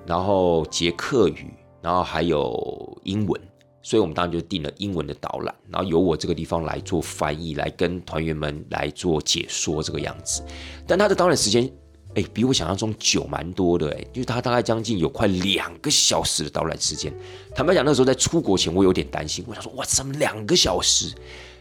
[0.04, 3.40] 然后捷克语，然后还有英文。
[3.86, 10.42] 所以，我们当然就定了英文的导览，然后由我这个地方来做翻译，来跟团员们来做解说这个样子。
[10.88, 11.70] 但他的导览时间，
[12.16, 17.14] 哎，比我想象中久蛮多的，哎，就是他大概将近有快两个小时的导览时间。
[17.54, 21.14] 坦白讲，那时候在出国前，我有点担心，我想说，哇，怎么两个小时？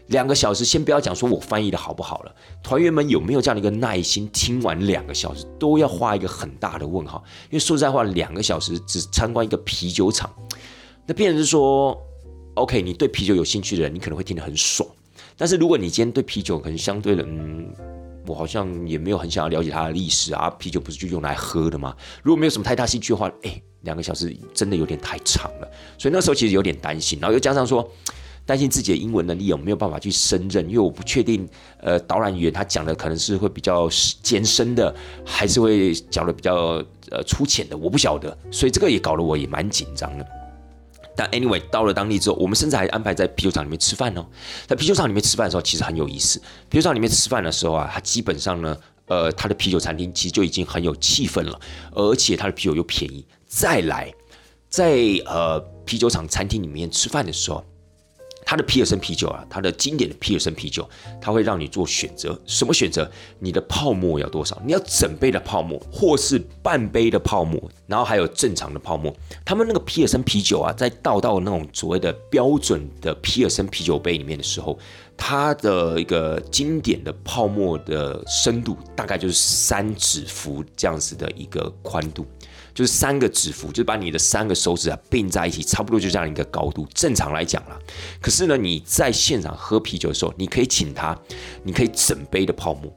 [0.08, 7.22] 两个小时，先不要讲说我翻译的好不好了，团员们有没有这样的一个耐心，听完两个小时都要画一个很大的问号？
[7.44, 10.28] 因为说实在话，两个小时只参观一个啤酒厂，
[11.06, 11.96] 那变成是说。
[12.56, 14.88] OK，你对啤酒有兴趣的人，你可能会听得很爽。
[15.36, 17.70] 但是如果你今天对啤酒可能相对的，嗯，
[18.26, 20.48] 我好像也没有很想要了解它的历史啊。
[20.58, 21.94] 啤酒不是就用来喝的吗？
[22.22, 25.70] 如果没有什么太大兴趣的话，哎，两个小时真的有点太长了。
[25.98, 27.86] 所以那时候其实有点担心，然后又加上说，
[28.46, 31.46] 担心自己的英文能力有没有办法去胜任，因为我不确定，
[31.82, 33.86] 呃，导览员他讲的可能是会比较
[34.22, 34.94] 艰深的，
[35.26, 38.34] 还是会讲的比较呃粗浅的，我不晓得。
[38.50, 40.26] 所以这个也搞得我也蛮紧张的。
[41.16, 44.26] 但 anyway，到了当地之后，我们甚至还安排在啤酒厂里面吃饭哦。
[44.66, 46.38] 在啤酒厂里面吃饭的时候，其实很有意思。
[46.68, 48.76] 啤酒厂里面吃饭的时候啊，它基本上呢，
[49.06, 51.58] 呃，它的啤酒餐厅其实就已经很有气氛了，
[51.92, 53.24] 而且它的啤酒又便宜。
[53.46, 54.12] 再来，
[54.68, 57.64] 在呃啤酒厂餐厅里面吃饭的时候。
[58.46, 60.88] 它的皮尔森啤酒啊，它的经典的皮尔森啤酒，
[61.20, 62.40] 它会让你做选择。
[62.46, 63.10] 什么选择？
[63.40, 64.56] 你的泡沫要多少？
[64.64, 69.12] 你要整杯的泡沫，或是半杯的泡沫，然后还有正常的泡沫。
[69.44, 74.78] 他们那个皮尔森啤酒啊，在倒到那种所谓的标准的皮尔森啤酒杯里面的时候，
[75.16, 82.24] 它的一个经典的泡沫的深度大概就是三指幅这样子的一个宽度。
[82.76, 86.86] 就是三个指腹，就是把你的三个手指啊并在一起，差不多就这样一个高度。
[86.92, 87.78] 正常来讲啦，
[88.20, 91.18] 可是呢，你在现场喝啤酒的时候，你可以请他，
[91.62, 92.94] 你可以整杯的泡沫。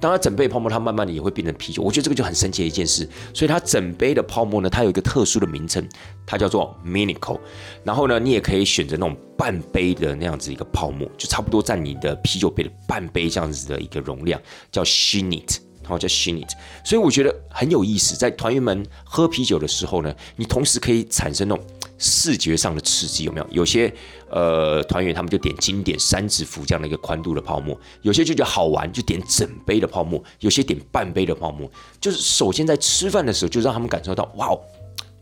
[0.00, 1.80] 当它整杯泡沫，它慢慢的也会变成啤酒。
[1.80, 3.08] 我觉得这个就很神奇的一件事。
[3.32, 5.88] 所以它整杯的泡沫呢，它有一个特殊的名称，
[6.26, 7.38] 它叫做 minico。
[7.84, 14.40] 然后呢，你也可以选择那种半杯的那样子一个泡沫，就差不多占你的啤酒杯的半杯这样子的一个容量，
[14.72, 16.50] 叫 shinit，然后叫 shinit。
[16.84, 21.64] 所以我觉得很有意思，在团员们喝啤酒的时候呢，你同时可以产生那种。
[22.04, 23.46] 视觉上的刺激有没有？
[23.52, 23.92] 有些
[24.28, 31.70] 呃团员他们就点经典三指符这样的一个宽度的泡沫，有些就觉得好玩就点整杯的泡沫，有些点半杯的泡沫。
[32.00, 34.48] 就是首先在吃饭的时候就让他们感受到，哇，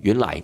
[0.01, 0.43] 原来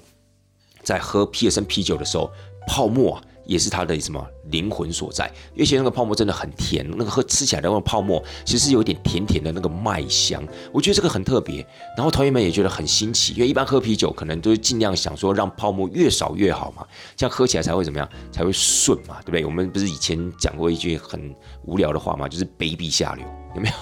[0.83, 2.31] 在喝皮尔森啤酒的时候，
[2.69, 3.23] 泡沫啊。
[3.47, 5.31] 也是它的什么灵魂所在？
[5.59, 11.67] 而且那个泡沫真的很甜，那个喝吃起来的那个泡沫其实有点甜甜的那个麦香，我觉得这个很特别。
[11.97, 19.45] 然后团员们也觉得很新奇，因为一般喝啤酒可能都是尽量想说让泡沫越少越好嘛，这样喝起来才会怎么样，才会顺嘛，对不对？
[19.45, 22.29] 我们不是以前讲过一句很无聊的话嘛？
[22.29, 23.25] 就是卑鄙下流。
[23.55, 23.75] 有没有？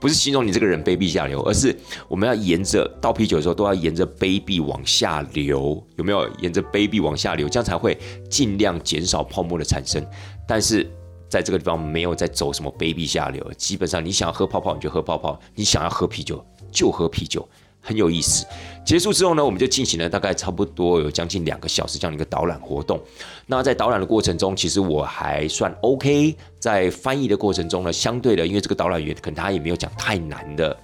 [0.00, 5.86] 不是形容你这个人卑鄙下流，而是我们要沿着倒啤酒的时候都要沿着卑鄙往下流。
[5.96, 6.26] 有没有？
[6.38, 7.98] 沿着卑鄙往下流，这样才会
[8.30, 9.99] 尽量减少泡沫的产生。
[10.46, 10.88] 但是
[11.28, 17.48] 在这个地方没有在走什么卑鄙下流，基本上你想要喝泡泡你就喝泡泡，你想要喝啤酒就喝啤酒。
[17.82, 18.44] 很有意思。
[18.84, 23.00] 结束之后呢，我们就进行了大概差不多有将近两个小时这样的一个导览活动。
[23.46, 26.36] 那在导览的过程中，其实我还算 OK。
[26.58, 30.76] 在翻译的过程中呢，相对的，因为这个导览员可能他也没有讲太难的。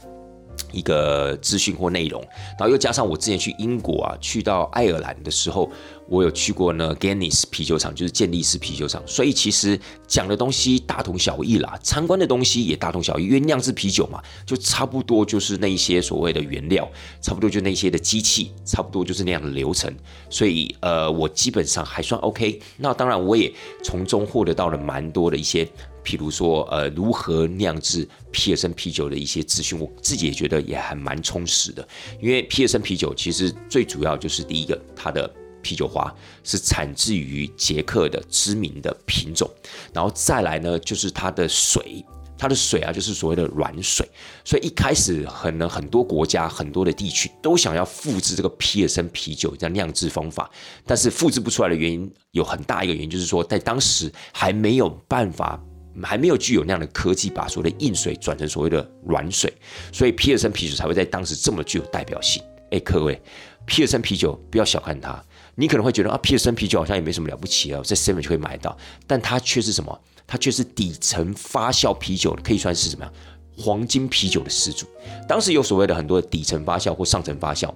[0.72, 2.20] 一个资讯或内容，
[2.58, 5.70] 然后又加上我之前去英国啊，去到爱尔兰的时候，
[6.08, 16.88] 我有去过呢 Guinness 啤酒厂，就是健力士啤酒厂，所以其实讲的东西大同小异啦，参观的东西也大同小异，因为酿制啤酒嘛，就差不多就是那一些所谓的原料，
[17.20, 19.92] 差不多就那些的机器，差不多就是那样的流程，
[20.30, 22.60] 所以呃，我基本上还算 OK。
[22.76, 25.68] 那当然，我也从中获得到了蛮多的一些。
[26.04, 31.86] 譬如说，呃，如何酿制皮尔森啤酒的一些资讯，我自己也觉得也还蛮充实的。
[32.20, 35.28] 因为皮尔森啤酒其实最主要就是第一个，它的
[35.66, 39.50] 啤酒花是产自于捷克的知名的品种，
[39.92, 42.04] 然后再来呢，就是它的水，
[42.38, 44.08] 它的水啊，就是所谓的软水。
[44.44, 50.48] 所以一开始可能很多国家、很多的地区都想要复制这个皮尔森啤酒这样酿制方法，
[50.86, 55.60] 但是复制不出来的原因有很大一个原因，就是说在当时还没有办法。
[56.02, 59.50] 还没有具有那样的科技，把所谓的硬水转成所谓的软水，
[59.90, 62.42] 所以皮尔森啤酒才会在当时这么具有代表性。
[62.70, 63.18] 哎，各位，
[63.64, 65.24] 皮尔森啤酒不要小看它，
[65.56, 70.00] 你可能会觉得啊，皮尔森啤酒好像也没什么了不起啊，在 Seven 就可以买到，但它却是什么？
[70.26, 73.12] 它却是底层发酵啤酒，可以算是什么样？
[73.58, 74.86] 黄金啤酒的始祖。
[75.26, 77.72] 当时有所谓的很多的底层发酵或上层发酵，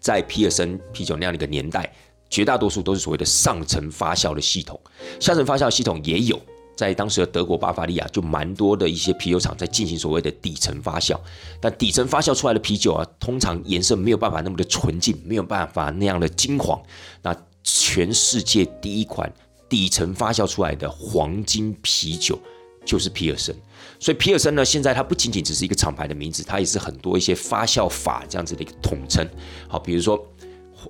[0.00, 1.92] 在皮尔森啤酒那样的一个年代，
[2.30, 4.80] 绝大多数都是所谓的上层发酵的系统，
[5.20, 6.40] 下层发酵系统也有。
[6.76, 11.18] 在当时的德国巴伐利亚，就蛮多的一些啤酒厂在进行所谓的底层发酵，
[11.58, 16.78] 但底层发酵出来的啤酒啊，通常颜色没有办法那么的纯净，没有办法那样的金黄。
[17.22, 17.34] 那
[17.64, 19.32] 全世界第一款
[19.70, 22.38] 底层发酵出来的黄金啤酒
[22.84, 23.56] 就是皮尔森，
[23.98, 29.26] 所以皮尔森呢，现在它不仅仅只是一个厂牌的名字，它也是很多一些发酵法这样子的一个统称。
[29.66, 30.22] 好，比如说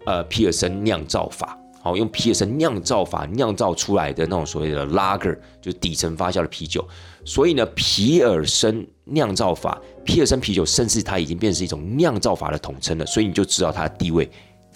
[0.04, 1.56] 呃皮尔森酿造法。
[1.86, 6.84] 好，用皮尔森酿造法酿造出来的那种所谓的 lager，就是底层发酵的啤酒。
[7.24, 13.06] 所以呢，皮尔森酿造法、皮尔森啤酒，甚至它已经变成一种酿造法的统称了。
[13.06, 14.28] 所以你就知道它的地位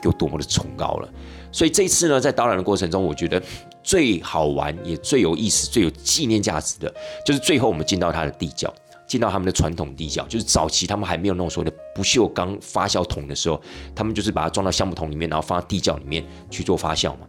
[0.05, 1.09] 有多么的崇高了。
[1.51, 3.43] 所以这次呢，在导览的过程中，我觉得
[3.83, 6.95] 最好玩也最有意思、最有纪念价值的，
[7.27, 8.73] 就是最后我们进到它的地窖。
[9.11, 13.61] 进到他们的传统地窖，就是早期他们还没有那种所谓的不锈钢发酵桶的时候，
[13.93, 17.27] 他们就是把它装到橡木桶里面，然后放到地窖里面去做发酵嘛。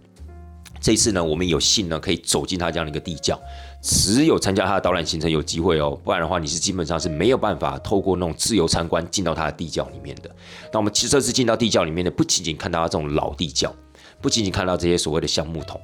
[0.80, 3.36] 这一次呢，我们有幸呢可以走进他这样的一个地窖，
[3.82, 10.30] 只有参加他的导览行程有机会哦，不然的话你是基本上是没有办法透过那种自由参观进到他的地窖里面的。
[10.72, 13.74] 那我们其实这次进到地窖里面呢，不仅仅看到他这种老地窖，
[14.22, 15.82] 不仅仅看到这些所谓的橡木桶，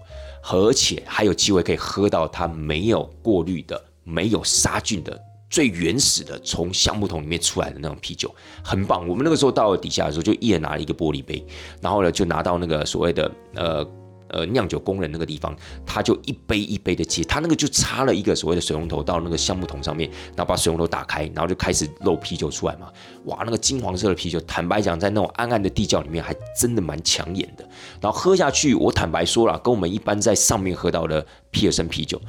[0.51, 5.26] 而且还有机会可以喝到它没有过滤的、没有杀菌的。
[5.49, 8.33] 最原始的从橡木桶里面出来的那种啤酒，
[8.63, 9.07] 很棒。
[9.07, 11.45] 我们那个时候到了底下的时候，就一人拿了一个玻璃杯，
[11.81, 13.87] 然后呢就拿到那个所谓的呃
[14.29, 15.55] 呃酿酒工人那个地方，
[15.85, 22.91] 他就一杯一杯的接，他那个就插了一个所谓的水龙头到那个橡木桶上面，然后把水龙头打开，然后就开始漏啤酒出来嘛。
[23.25, 27.63] 哇，那个金黄色的啤酒，坦白讲，在那种暗暗的地窖里面，还真的蛮抢眼的。
[28.01, 32.19] 然后喝下去，我坦白说了，跟我们一般在上面喝到的皮尔森啤酒。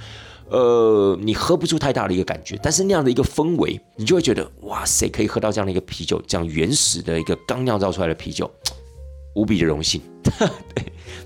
[0.50, 8.50] 呃，你喝不出太大的一个感觉，但是那样的一个氛围，你就会觉得哇塞，可以喝到这样的一个啤酒，这样原始的一个刚酿造出来的啤酒，
[9.36, 10.00] 无比的荣幸。
[10.22, 10.32] 对，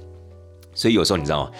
[0.74, 1.50] 所以有时候你知道吗？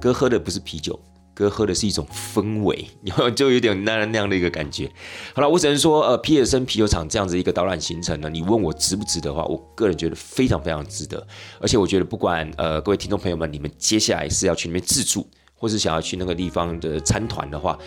[0.00, 0.98] 哥喝的不是啤酒。
[1.34, 4.88] 哥喝的是一种氛围，然后就有点那那样的一个感觉。
[5.34, 11.26] 好了，我只能说，呃，皮尔森啤酒厂这样子一个导览行程呢，你问我值不值得的话，我个人觉得非常非常值得。
[11.58, 15.26] 而且我觉得，不管呃各位听众朋友们，你们接下来是要去那边自助，
[15.62, 17.78] 或是想要去那个地方的参团的话，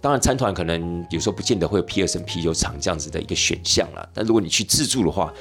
[0.00, 4.10] 当然参团可能有时候不见得会有皮尔森啤酒厂这样子的一个选项了。
[4.12, 5.32] 但如果你去自助的话，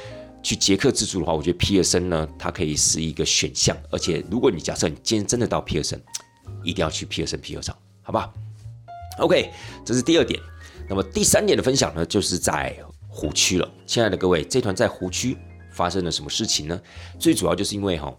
[0.44, 3.76] 去捷克自助的话，我觉得皮尔森呢，它可以是一个选项。
[3.90, 6.00] 而且如果你假设你今天真的到皮尔森，
[6.64, 8.32] 一定要去皮尔森啤酒厂，好吧
[9.18, 9.50] ？OK，
[9.84, 10.40] 这是第二点。
[10.88, 12.76] 那么第三点的分享呢，就是在
[13.08, 13.68] 湖区了。
[13.88, 15.36] 亲爱的各位，这团在湖区
[15.72, 16.80] 发生了什么事情呢？
[17.18, 18.16] 最主要就是因为哈，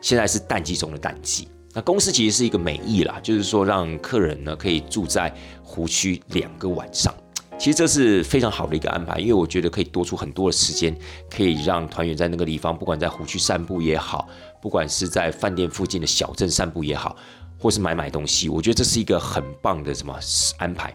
[0.00, 1.48] 现在是淡季中的淡季。
[1.72, 7.14] 那公司其实是一个美意啦，就是说让客人呢可以住在湖区两个晚上。
[7.58, 10.96] 其实这是非常好的一个安排，因为我觉得可以多出很多的时间，
[11.30, 14.28] 可以让团员在那个地方，不管在湖区散步也好，
[14.60, 17.16] 不管是在饭店附近的小镇散步也好。
[17.58, 20.12] 或是买买东西，我觉得这是一个很棒的什么
[20.58, 20.92] 安排。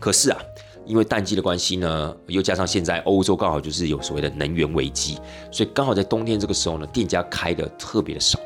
[0.00, 0.38] 可是啊，
[0.86, 5.18] 因为淡季的关系呢，又加上现在欧洲刚好就是有所谓的能源危机，
[5.52, 8.40] 所以刚好在冬天这个时候呢，店家开的特别的少。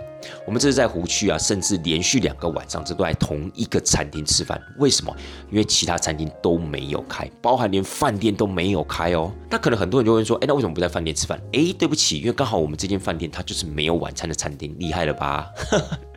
[0.47, 4.61] 我们这是在湖区啊，甚至连续两个晚上，这都在同一个餐厅吃饭。
[4.79, 5.15] 为什么？
[5.51, 9.33] 因为其他餐厅都没有开，包含连饭店都没有开哦。
[9.49, 11.41] 那可能很多人就会说，哎，那为什么不在饭店吃饭？
[11.53, 15.49] 哎，对不起，因为刚好我们这间饭店它就是没有晚餐的餐厅，厉害了吧？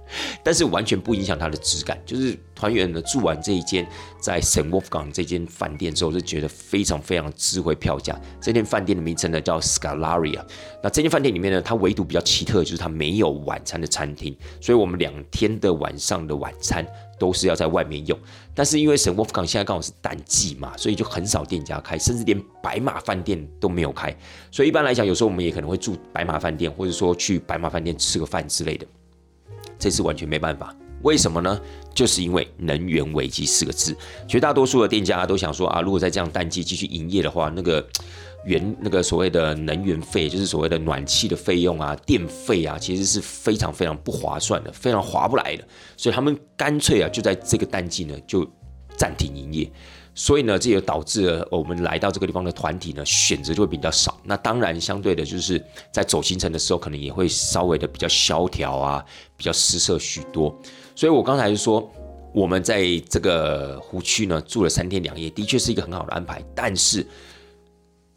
[0.43, 3.87] 但是完全不影响它的质感，就是团员呢住完这一间
[4.19, 8.19] 在圣沃夫港这间饭店之后，就觉得非常非常值回票价。
[8.39, 10.43] 这间饭店的名称呢叫 Scalaria。
[10.83, 16.85] 那这间饭店里面呢，它唯独比较奇特，就是它没有晚餐的餐厅，所以我们两天的晚上的晚餐
[17.17, 18.17] 都是要在外面用。
[18.53, 24.15] 但是因为圣沃夫港现在刚好是淡季嘛，所以就很少店家开，甚至连白马饭店都没有开。
[24.51, 28.85] 所以一般来讲，有时候我们也可能会住白马饭店，或者说去白马饭店吃个饭之类的。
[29.77, 31.59] 这次完全没办法，为什么呢？
[31.93, 33.95] 就是因为能源危机四个字，
[34.27, 37.85] 绝大多数的店家都想说啊，如果在这样淡季继续营业的话，那个
[38.45, 48.45] 原那个所谓的能源费，就是所谓的暖气的费用啊、电费啊，其实是非常非常不划算的，非常划不来的，所以他们干脆啊，就在这个淡季呢，就
[48.97, 49.71] 暂停营业。
[50.15, 54.19] 所以呢，这也导致了我们来到这个地方的团体呢，选择就会比较少。
[54.23, 59.03] 那当然，相对的，就是在走行程的时候，可能也会稍微的比较萧条啊，
[59.35, 60.55] 比较失色许多。
[60.95, 61.91] 所以我刚才就说，
[62.31, 66.43] 我们在这个湖区呢住了三天两夜，的确是一个很好的安排。
[66.55, 67.05] 但是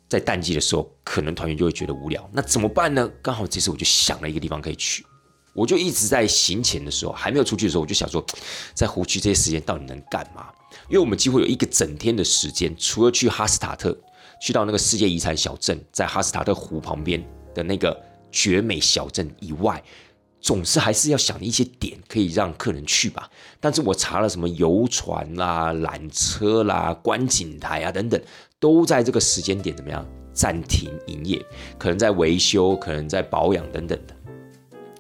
[0.07, 2.28] 在淡季的时候，可能团员就会觉得无聊。
[2.30, 3.11] 那怎么办呢？
[3.22, 5.05] 刚好这次我就想了一个地方可以去，
[5.55, 8.22] 我就一直在行前的时候，还没有出去的时候，我就想说，
[8.74, 10.49] 在湖区这些时间到底能干嘛？
[10.89, 13.97] 因为我们几乎有一个整天的时间，除了去哈斯塔特，
[14.41, 17.22] 去到那个世界遗产小镇，在哈斯塔特湖旁边
[17.55, 19.82] 的那个绝美小镇以外，
[20.41, 23.28] 总是还是要想一些点可以让客人去吧。
[23.59, 28.20] 但是我查了什么游船啦、缆车啦、观景台啊等等，
[28.61, 31.45] 都在这个时间点怎么样暂停营业？
[31.76, 34.16] 可能在维修，可能在保养等等的。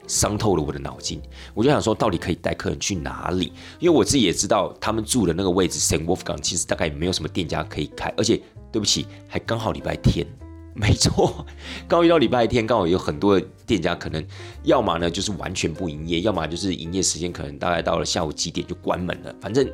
[0.06, 1.20] 伤透了我的脑筋，
[1.54, 3.52] 我就想说，到底可以带客人去哪里？
[3.78, 8.40] 因为我自己也知道，他们住的那个位置，Saint Wolf 港，其实大概也没有什么店家可以开，而且
[8.70, 10.26] 对不起，还刚好礼拜天，
[10.74, 11.44] 没错，
[11.88, 14.24] 刚遇到礼拜天，刚好有很多店家可能
[14.62, 19.66] 要么呢就是完全不营业，要么就是营业时间可能大概到了下午几点就关门了，反正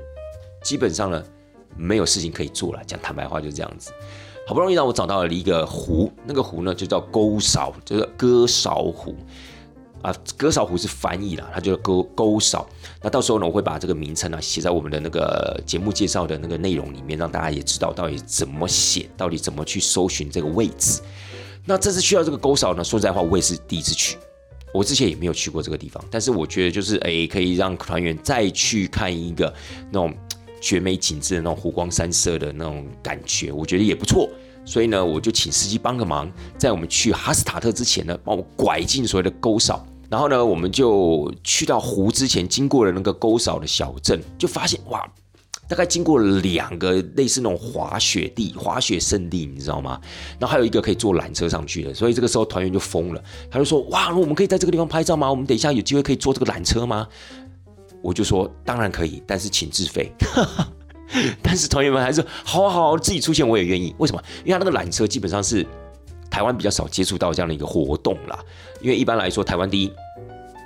[0.62, 1.22] 基本上呢
[1.76, 2.82] 没有事情可以做了。
[2.86, 3.92] 讲坦白话就是这样子。
[4.44, 9.14] 好不容易让我找到了一个湖，那个湖呢就叫沟勺，就是割勺湖。
[10.02, 12.68] 啊，哥嫂湖是翻译啦，它叫沟沟嫂。
[13.00, 21.00] 那到时候呢，我会把这个名称呢写在我们的那个节目介绍的那个内容里面，让大家也知道到底怎么写，到底怎么去搜寻这个位置。
[21.64, 24.18] 那这次去到这个勾嫂呢，说实在话，我也是第一次去，
[24.74, 26.04] 我之前也没有去过这个地方。
[26.10, 29.54] 但是我觉得就是哎，可以让团员再去看一个
[29.92, 30.12] 那种
[30.60, 34.28] 绝美景致的那种湖光山色的那种感觉，我觉得也不错。
[34.64, 39.86] 所以呢，我就请司机帮个忙，在我们去哈斯塔特之前呢，帮我拐进所谓的沟嫂。
[40.12, 45.10] 然后呢，我们就去到湖之前，经过了那个沟嫂的小镇，就发现哇，
[45.66, 49.98] 大概经过了两个类似那种滑雪地、滑雪圣地，你知道吗？
[50.38, 55.30] 然后还有一个可以坐缆车上去的，所以这个时候团员就疯了，他就说：哇，我们可以在这个地方拍照吗？
[55.30, 57.08] 我们等一下有机会可以坐这个缆车吗？
[58.02, 60.12] 我就说当然可以，但是请自费。
[61.42, 63.94] 但是团员们还是好好好，自己出钱我也愿意。
[63.96, 64.22] 为什么？
[64.44, 65.66] 因为他那个缆车基本上是。
[66.30, 68.38] 台湾比较少接触到这样的一个活动啦，
[68.82, 69.92] 因为一般来说，台湾第一，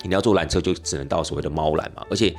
[0.05, 2.35] 你要坐缆车就只能到所谓的猫缆嘛，而且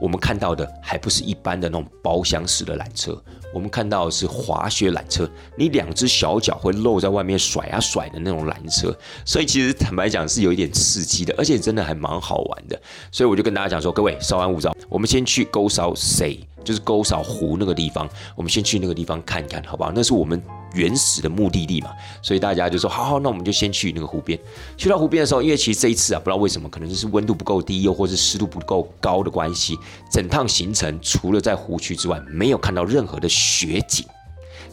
[0.00, 3.22] 我们看到的还不是一般的那种包厢式的缆车，
[3.58, 12.80] 我们看到的是滑雪缆车，你两只小脚会露在外面甩啊甩的那种缆车，所以其实坦白讲是有一点刺激的，而且真的还蛮好玩的。
[13.10, 19.90] 所以我就跟大家讲说，各位稍安勿躁，我们先去沟勺 say，就是沟勺湖那个地方，我们先去那个地方看看，好不好？
[19.92, 20.40] 那是我们。
[20.74, 21.88] 原始的目的地嘛，
[22.20, 24.38] 所以大家就说好好，那我们就先去那个湖边。
[24.76, 29.78] 去到湖边的时候，因为其实这一次啊，不知道为什么，可能就是温度不够低，又或是湿度不够高的关系，
[30.12, 34.04] 整趟行程除了在湖区之外，没有看到任何的雪景，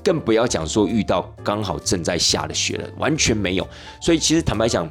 [0.04, 3.68] 更不要讲说遇到刚好正在下的雪了，完全没有。
[4.02, 4.90] 所以其实坦白讲。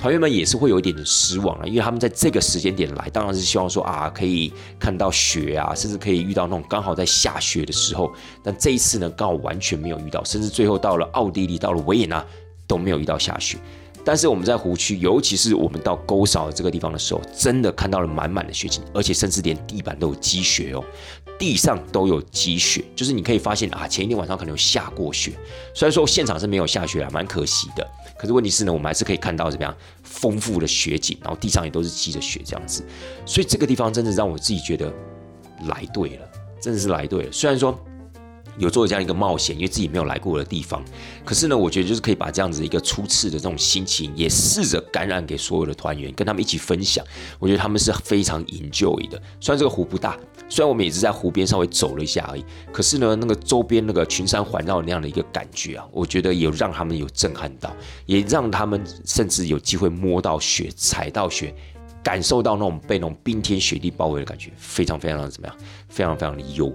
[0.00, 8.08] 团员们也是会有一点点失望了，因为他们在这个时间点来，当然是希望说啊，可以看到雪啊，甚至可以遇到那种刚好在下雪的时候。
[8.40, 12.24] 但这一次呢，刚好完全没有遇到，甚至最后到了奥地利，到了维也纳
[12.68, 13.58] 都没有遇到下雪。
[14.04, 20.84] 但是我们在湖区，尤其是我们到沟勺这个地方的时候，真的看到了满满的雪景，而且甚至连地板都有积雪哦，
[21.38, 25.32] 地上都有积雪，就是你可以发现啊，前一天晚上可能有下过雪。
[25.74, 27.86] 虽然说现场是没有下雪啊，蛮可惜的。
[28.18, 32.84] 可是问题是呢，我们还是可以看到怎么样丰富的雪景，然后地上也都是积着雪这样子。
[33.24, 34.92] 所以这个地方真的让我自己觉得
[35.66, 36.28] 来对了，
[36.60, 37.32] 真的是来对了。
[37.32, 37.78] 虽然说。
[38.58, 40.84] 有做这样一个冒险，因为自己没有来过的地方。
[41.24, 47.04] 可是呢，我觉得就是可以把这样子一个初次的这种心情，也试着感染给所有的团员，跟他们一起分享。
[47.38, 49.20] 我觉得他们是非常 enjoy 的。
[49.40, 57.74] 虽然这个湖不大，虽然我们也是在湖边稍微走了一下而已，可是呢，那个周边那个群山环绕那样的一个感觉啊，我觉得有让他们有震撼到，
[58.06, 61.54] 也让他们甚至有机会摸到雪、踩到雪，
[62.02, 65.56] 感受到那种被那种冰天雪地包围的感觉，非常非常的怎么样？
[65.88, 66.74] 非常非常的优。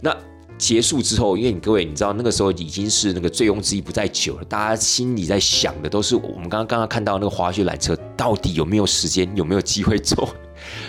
[0.00, 0.14] 那。
[0.56, 10.28] 结束之后，因为你各位你知道那个时候已经是那个醉翁之意不在酒了，大家心里在想的都是我们刚刚刚刚看到那个滑雪缆车到底有没有时间，有没有机会坐。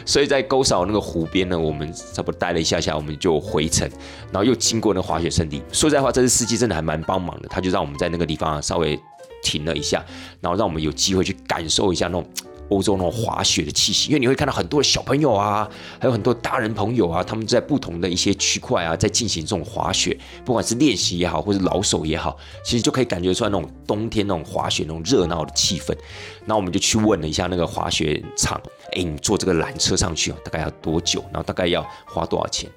[0.05, 3.89] 所以在沟嫂那个湖边呢，我们差不多待了一下下，我们就回程，
[4.31, 5.61] 然后又经过那滑雪圣地。
[5.71, 8.97] 说实在话，这次司机真的还蛮帮忙的，他就让我们在那个地方稍微
[9.43, 10.05] 停了一下，
[10.39, 12.25] 然后让我们有机会去感受一下那种。
[12.69, 25.95] 欧洲那种滑雪的气息，因为你会看到很多的小朋友啊，还有很多大人朋友啊，他们在不同的一些区块啊，在进行这种滑雪，不管是练习也好，或是老手也好，其实就可以感觉出来那种冬天那种滑雪那种热闹的气氛。
[26.45, 28.61] 那我们就去问了一下那个滑雪场，
[28.93, 31.23] 哎，你坐这个缆车上去哦，大概要多久？
[31.31, 32.69] 然后大概要花多少钱？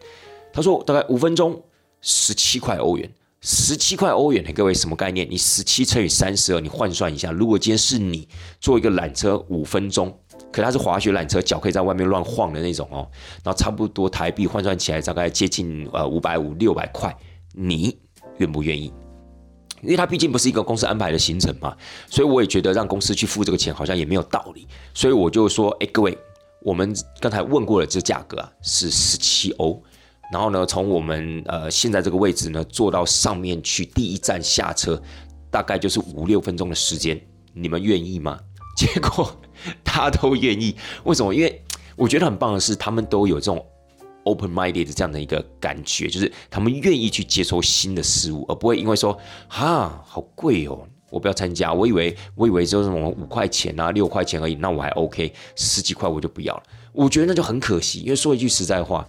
[0.53, 1.63] 他说大概五分钟，
[2.01, 3.11] 十七块欧元。
[3.41, 5.29] 十七块欧元，各位什么概念？
[5.31, 8.29] 你十七乘以三十二，你换算一下，如果今天是你
[8.61, 10.13] 坐一个缆车五分钟，
[10.51, 13.09] 可它是滑雪缆车，脚可以在外面乱晃的那种哦，
[13.45, 17.17] 然后差不多台币换算起来大概接近呃五百五六百块，
[17.53, 17.97] 你
[18.39, 18.93] 愿不愿意？
[19.83, 21.77] 因为它毕竟不是一个公司安排的行程嘛，
[22.11, 26.19] 所以我也觉得让公司去付这个钱好像也没有道理，所以我就说，哎，各位，
[26.63, 29.81] 我们刚才问过了，这价格啊是十七欧。
[30.31, 35.01] 然后呢，从我们呃现在这个位置呢坐到上面去，第一站下车，
[35.51, 37.19] 大概就是五六分钟的时间，
[37.55, 38.39] 你们愿意吗？
[38.77, 39.35] 结果
[39.83, 41.35] 他都愿意，为什么？
[41.35, 41.63] 因为
[41.97, 43.65] 我觉得很棒的是，他们都有这种
[44.25, 49.19] open minded 的这样的一个感觉，就是他们愿意去接受新的事物，而不会因为说
[49.49, 51.73] 哈好贵哦，我不要参加。
[51.73, 56.63] 我以为我以为就是什么五块钱啊六块钱而已，那我还 OK，十几块我就不要了。
[56.93, 59.09] 我觉得那就很可惜，因为说一句实在话。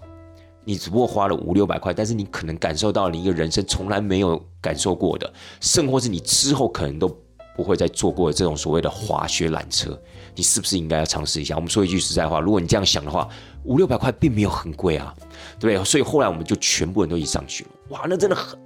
[0.65, 7.07] 你只不过花了五六百块，但是你可能感受到你一个人生从来没有感受过的，甚或是你之后可能都
[7.55, 9.99] 不会再坐过的这种所谓的滑雪缆车，
[10.35, 11.55] 你是不是应该要尝试一下？
[11.55, 13.27] 我们说一句实在话，如果你这样想的话，
[13.63, 15.13] 五六百块并没有很贵啊，
[15.59, 15.83] 对不对？
[15.83, 18.59] 所以后来我们就全部人都一起上去了，哇，那真的很，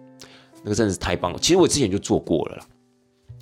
[0.62, 1.39] 那个真的是太棒了。
[1.39, 2.66] 其实我之前就坐过了啦，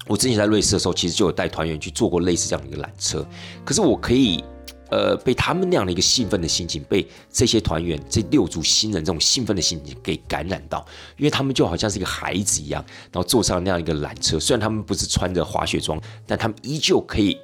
[0.07, 3.25] 我之前在瑞士的时候，其实就有带团员去坐过类似这样的一个缆车，
[3.65, 4.43] 可是我可以。
[4.91, 10.85] 呃，被他们那样的一个兴奋的心情，被这些团员这六组新人这种兴奋的心情给感染到，
[11.15, 14.37] 因为他们就好像是一个孩子一样，然后坐上那样一个缆车。
[14.37, 17.37] 虽然他们不是穿着滑雪装，但他们依旧可以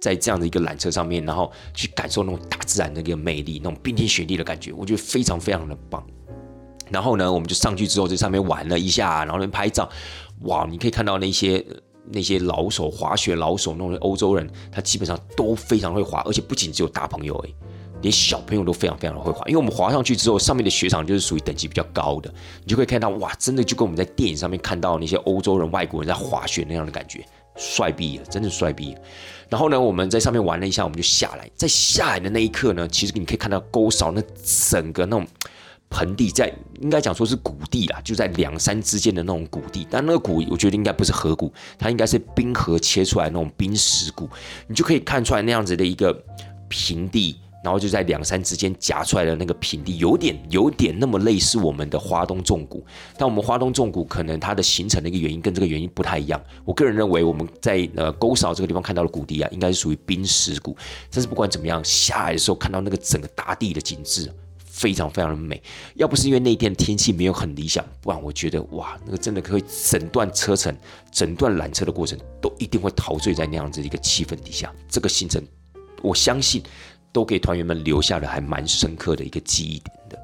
[0.00, 6.04] 在这样的一个缆车上面，然后去感受那种大自然的一个魅力，那种冰天雪地的感觉，我觉得非常非常的棒。
[6.90, 9.88] 然后呢，我们就上去之后在上面玩了一下，然后那边拍照，
[10.40, 11.64] 哇，你可以看到那些。
[12.12, 17.54] 那些老手滑雪老手，那种欧洲人，他基本上都非常会滑，而且不仅只有大朋友诶，
[18.02, 19.44] 连小朋友都非常非常的会滑。
[19.46, 22.32] 因为我们滑上去之后，上面的雪场就是属于等级比较高的，
[22.62, 27.24] 你就可以看到哇，真的就跟我们在电影上面看到那些欧洲人、外国人在滑雪那样的感觉，
[27.56, 29.00] 帅毙了，真的帅毙了。
[29.48, 35.26] 然后呢，我们在上面玩了一下，我们就下来，在下来的那一刻呢，其实你可以看到沟勺那整个那种。
[35.90, 44.28] 盆地在应该讲说是谷地啦，就在两山之间的那种谷地，但那个谷我觉得应该不是河谷，它应该是冰河切出来那种冰石谷，
[44.68, 46.24] 你就可以看出来那样子的一个
[46.68, 52.82] 平地然后就在两山之间夹出来的那个平地，有点有点那么类似我们的花东纵谷，
[53.18, 56.42] 但我们花东纵谷可能它的形成的一个原因跟这个原因不太一样。
[56.64, 60.74] 我个人认为我们在呃沟勺这个地方看到的谷地啊，应该是属于冰蚀谷。
[61.10, 64.32] 但是不管怎么样，下来的时候看到那个整个大地的景致
[64.80, 65.62] 非常非常的美。
[65.94, 70.74] 要不是因为那天天气没有很理想，不然我觉得哇，那个真的可以整段车程、
[71.12, 74.72] 整段缆车的过程都一定会陶醉在那样子一个气氛底下。
[74.88, 75.42] 这个行程，
[76.02, 76.62] 我相信。
[77.12, 80.16] 都给团员们留下了还蛮深刻的一个记忆点的。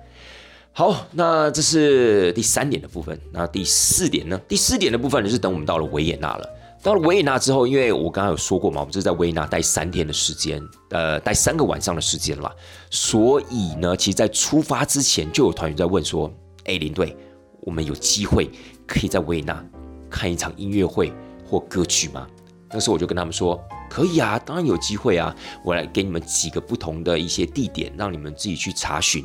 [0.71, 3.19] 好，那这是第三点的部分。
[3.33, 4.41] 那第四点呢？
[4.47, 6.49] 第四点的部分呢，是等我们到了维也纳了。
[6.87, 12.49] 到了维也纳之后，因为我刚刚有说过嘛，我们是在维也纳待三天的时间，呃，待三个晚上的时间了。
[12.93, 16.33] 所以呢，其实，在出发之前，就有团员在问说
[16.63, 17.17] ：“哎，林队，
[17.63, 18.49] 我们有机会
[18.87, 19.67] 可以在维也纳
[20.09, 21.13] 看一场音乐会
[21.45, 22.25] 或歌曲吗？”
[22.71, 23.61] 那时候我就跟他们说。
[23.91, 25.35] 可以啊，当然有机会啊！
[25.65, 29.25] 我来给你们几个不同的一些地点，让你们自己去查询。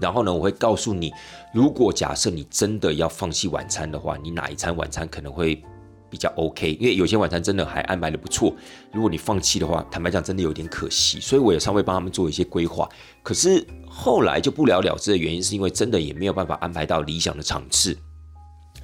[0.00, 1.12] 然后呢，我会告诉你，
[1.52, 5.62] 如果假设你真的要放弃晚餐的话，你哪一餐晚餐可能会
[6.12, 6.76] 比较 OK？
[6.78, 8.54] 因为有些晚餐真的还安排的不错。
[8.92, 11.18] 如果你放弃的话，坦白讲真的有点可惜。
[11.18, 12.86] 所以我也稍微帮他们做一些规划。
[13.22, 17.96] 可是后来就不了了之的原因，是因为真的也没有办法安排到理想的场次。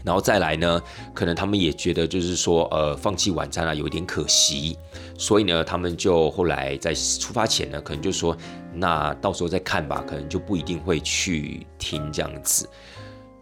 [0.05, 0.81] 然后再来呢，
[1.12, 4.79] 可能他们也觉得就是说，呃，放弃晚餐啊，有点可惜，
[5.18, 8.35] 所以呢，他们就后来在出发前呢，可能就说，
[8.72, 12.66] 那到时候再看吧，可能就不一定会去听这样子。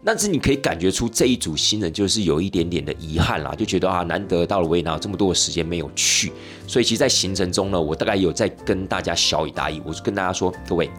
[0.07, 6.31] 但是你可以感觉出这一组新人就是有一点点的遗憾啦，就觉得啊，难得到了维也纳这么多的时间没有去，
[6.65, 10.89] 所以其实，在行程中呢，我大概有在跟大家小以大意，我就跟大家说，各位，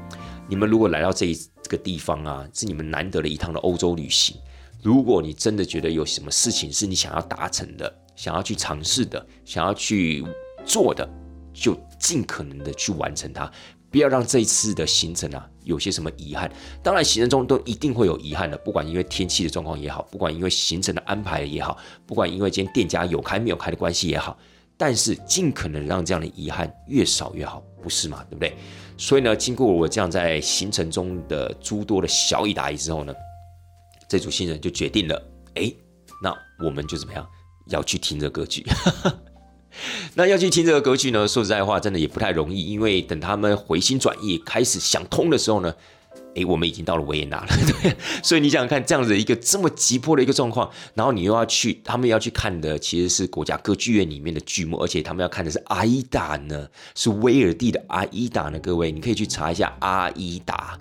[0.46, 4.36] 你们如果来到这一这个地方啊，是你们难得的一趟的欧洲旅行。
[4.82, 10.22] 如果你真的觉得有什么事情是你想要达成的、想要去尝试的、想要去
[10.66, 11.09] 做的，
[11.54, 13.50] 就尽可能的去完成它，
[13.91, 16.51] 不要让这一次的行程啊有些什么遗憾。
[16.82, 21.76] 当然，行程中都一定会有遗憾的，不管因为天气的状况也好，不管因为行程的安排也好，
[22.07, 24.39] 不管因为今天店家有开没有开的关系也好，
[24.76, 28.24] 但是尽可能让这样的遗憾越少越好，不是嘛？
[28.30, 28.57] 对不对？
[28.97, 33.14] 所以呢，经过我这样在行程中的诸多的小以答疑之后呢。
[34.09, 35.22] 这组新人就决定了，
[35.57, 35.70] 哎，
[36.22, 36.34] 那
[36.64, 37.28] 我们就怎么样，
[37.66, 38.64] 要去听这个歌剧。
[40.14, 41.26] 那要去听这个歌剧呢？
[41.28, 45.74] 说实在话，真的也不太容易，因为等他们回心转意，开始想通的时候呢，
[46.34, 47.46] 哎，我们已经到了维也纳了。
[47.82, 58.58] 对，所以你想想看，这样子一个这么急迫的一个状况，然后你又要去，他们要去看的其实是国家歌剧院里面的剧目，而且他们要看的是阿依达呢，是威尔第的阿依达呢。
[58.58, 60.78] 各位，你可以去查一下阿依达。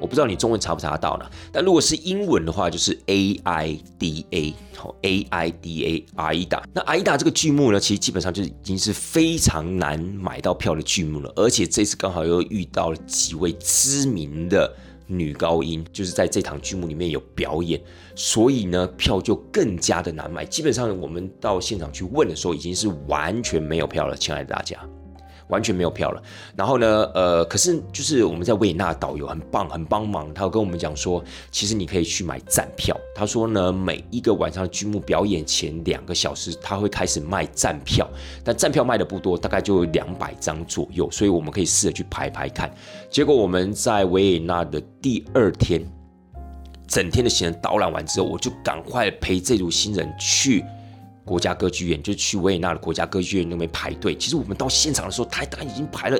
[0.00, 1.26] 我不知道你中文查不查得到呢？
[1.52, 6.62] 但如果是英文的话，就是 A I D A，好 A I D A，阿依达。
[6.72, 11.30] 那阿依达这个剧目呢，其实基本上就已经是非常难买到票的剧目了。
[11.36, 14.72] 而且这次刚好又遇到了几位知名的
[15.06, 17.80] 女高音，就是在这场剧目里面有表演，
[18.14, 20.44] 所以呢，票就更加的难买。
[20.44, 24.78] 基本上我们到现场去问的时候，已经是完全没有票了，亲爱的大家。
[25.50, 26.22] 完全没有票了，
[26.56, 32.96] 然后呢，呃，可是就是我们在维也纳导游很棒，很帮忙，他跟我们讲说，其实你可以去买站票。
[33.14, 38.08] 他说呢，每一个晚上的剧目表演前两个小时，他会开始卖站票，
[38.44, 42.72] 但站票卖的不多，大概就两百张左右，所以我们可以试着去排排看。
[43.10, 45.82] 结果我们在维也纳的第二天，
[46.86, 50.64] 整天的行程导览完之后，我就赶快陪这组新人去。
[51.24, 54.16] 国家歌剧院就去维也纳的国家歌剧院那边排队。
[54.16, 56.18] 其实我们到现场的时候，他大概已经排了，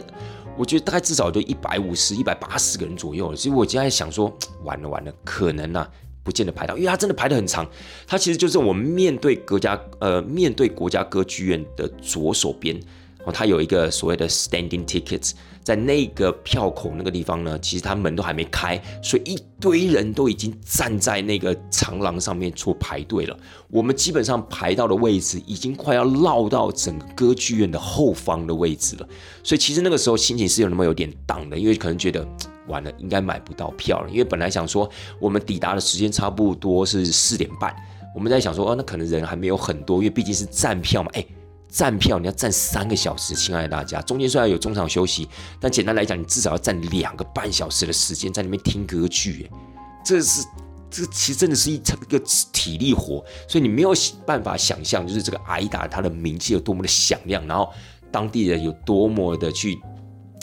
[0.56, 3.36] 我觉得大概至少就一百五十、一百八十个人左右了。
[3.36, 4.32] 所以我现在想说，
[4.62, 5.88] 完了完了，可能啊，
[6.22, 7.68] 不见得排到，因为他真的排的很长。
[8.06, 12.78] 他其实就是我们面对国家呃面对国家歌剧院的左手边
[13.24, 15.32] 哦，它有一个所谓的 standing tickets。
[15.70, 23.38] 在那个票口那个地方呢，其实他门都还没开，所以一堆人都已经站在那个长廊上面做排队了。
[23.68, 29.08] 我们基本上排到的位置已经快要绕到整个歌剧院的后方的位置了。
[29.44, 32.26] 所以其实那个时候心情是有那么有点荡的，因为可能觉得
[32.66, 34.10] 完了应该买不到票了。
[34.10, 34.90] 因为本来想说
[35.20, 37.72] 我们抵达的时间差不多是四点半，
[38.12, 41.24] 我们在想说哦，那可能人还没有很多，因为毕竟是站票嘛，哎。
[41.70, 45.28] 站票你要站三个小时，亲爱的大家，中间虽然有中场休息，
[45.60, 49.56] 但简单来讲，你至少要站两个半小时的时间在那边听歌剧，哎，
[50.04, 50.44] 这是
[50.90, 52.20] 这其实真的是一场一个
[52.52, 53.92] 体力活，所以你没有
[54.26, 57.72] 办法想象，就是这个阿依达他的名气有多么的响亮，然后
[58.10, 59.78] 当地人有多么的去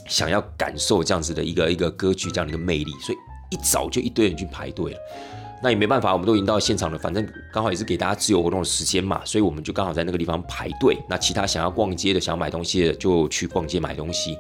[0.08, 3.18] 想要感受这样子的一个一个歌剧这样的一个魅力，所以
[3.50, 5.00] 一早就一堆人去排队了。
[5.62, 10.98] 那也没办法，我们都已经到现场了，反正刚好也是给大家自由活动的时间嘛，所以我们就刚好在那个地方排队。
[11.10, 14.38] 那其他想要逛街的、想要买东西的，就去逛街买东西。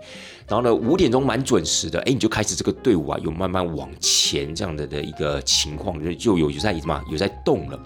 [0.47, 7.79] 然后呢，五点钟蛮准时的，哎，你就开始这个队伍啊，有慢慢往前这样的的一个情况，就就有有在什么，有在动了。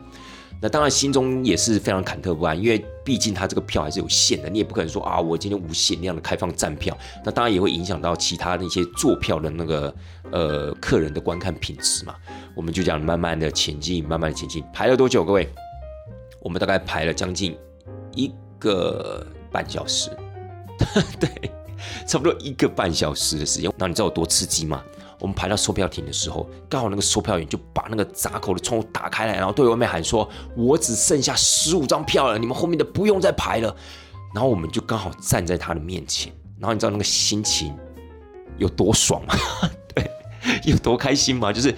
[0.61, 6.95] 那当然心中也是非常忐忑不安，因为毕竟他这个票还是有限的，你也不可能说啊，我今天无限量的开放站票，
[7.25, 9.95] 那当然也会影响到其他那些坐票的那个
[10.31, 12.13] 呃客人的观看品质嘛。
[12.55, 15.23] 我们就这样慢慢的前进，慢慢的前进，排了多久？
[15.23, 15.49] 各位，
[16.41, 17.57] 我们大概排了将近
[18.13, 20.11] 一个半小时，
[21.19, 21.29] 对，
[22.05, 23.71] 差不多一个半小时的时间。
[23.77, 24.83] 那你知道有多刺激吗？
[25.21, 33.73] 我们排到售票亭的时候，刚好那个售票员就把那个闸口的窗户打开来，然后对外面喊说：“我只剩下十五张票了，你们后面的不用再排了。”
[34.33, 37.73] 然后我们就刚好站在他的面前，然后你知道那个心情
[38.57, 39.35] 有多爽吗？
[39.93, 40.09] 对，
[40.65, 41.53] 有多开心吗？
[41.53, 41.73] 就是。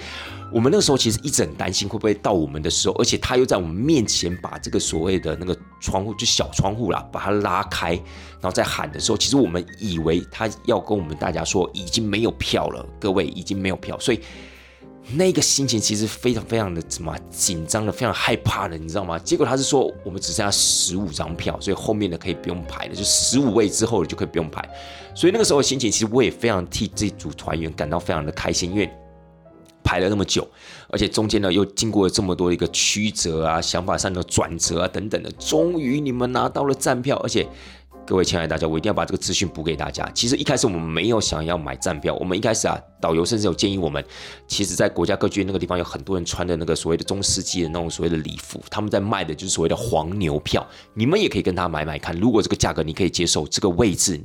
[0.54, 7.94] 我们那个时候其实一直很担心会不会到我们的时候，而且他又在我们面前把这个所谓的那个窗户，就小窗户啦，把它拉开，
[8.40, 14.20] 然后再喊的时候，其实我们以为他要跟我们大家说已经没有票了，各位已经没有票，所以
[15.14, 19.18] 那个心情其实非常非常的什么紧张的，非常害怕的，你知道吗？
[19.18, 24.64] 结果他是说我们只剩下十五张票，所以后面的可以不用排了，就十五位之后就可以不用排。
[25.16, 28.88] 所以那个时候心情其实我也非常替这组团员感到非常的开心，因为。
[29.84, 30.48] 排了那么久，
[30.90, 37.18] 而且中间呢又经过了这么多一个曲折啊、想法上的转折啊等等的，终于你们拿到了站票。
[37.18, 37.48] 而且
[38.06, 40.10] 各位亲爱的大家，我一定要把这个资讯补给大家。
[40.14, 44.04] 其实一开始我们没有想要买站票，我们一开始啊，导游甚至有建议我们，
[44.48, 52.14] 其实在国家歌剧院那个地方有很多人穿的那个所谓的中世纪的那种所谓的礼服，他们在卖的就是所谓的黄牛票，你们也可以跟他买买看。
[52.20, 54.20] 如果这个价格你可以接受，这个位置。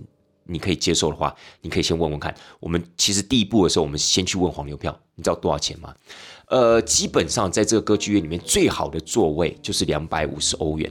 [0.50, 2.34] 你可以接受的话，你可以先问问看。
[2.58, 5.94] 我们其实第一步的时候，我们先去问黄牛票，你知道多少钱吗？
[6.48, 10.90] 呃，基本上在这个歌剧院里面，最好的座位就是两百五十欧元。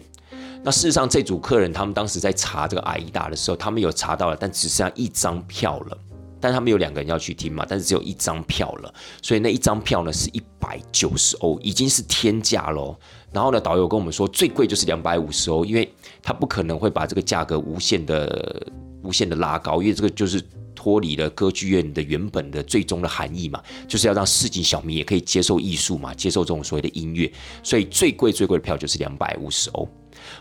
[0.63, 5.97] 那事实上，这组客人他们当时在查这个阿依达的时候，他们有查到了，但只剩下一张票了。
[6.39, 8.93] 但他们有两个人要去听嘛，但是只有一张票了，
[9.23, 12.95] 所以那一张票呢是一百九十欧，已经是天价喽。
[13.31, 15.91] 然后呢，导游跟我们说，最贵就是两百五十欧，因为
[16.21, 18.67] 他不可能会把这个价格无限的。
[19.03, 20.43] 无限的拉高，因为这个就是
[20.75, 27.31] 脱离了歌剧院的原本的最终的含义嘛，就是要让市井小民也可以接受艺术嘛，接受这种所谓的音乐，
[27.63, 29.87] 所以最贵最贵的票就是两百五十欧。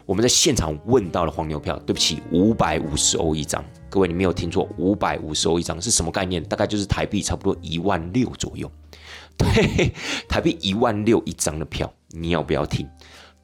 [0.05, 3.65] 我们在现场问到了黄牛票，对不起，五百五十欧一张。
[3.89, 6.43] 各位你没有听错，五百五十欧一张是什么概念？
[6.43, 8.71] 大概就是台币差不多一万六左右。
[9.39, 9.93] 对，
[10.29, 12.89] 台币一万六一张的票，你要不要听？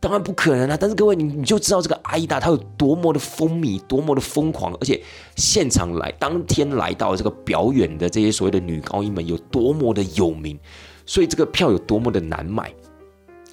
[0.02, 0.76] 当然不可能啊！
[0.78, 5.00] 但是各位，你你就知道这个阿依达他有多么的风靡，多么的疯狂，而且
[5.36, 10.58] 现场来当天来到这个表演的这些所谓的女高音们有多么的有名，
[11.06, 12.74] 所以这个票有多么的难买。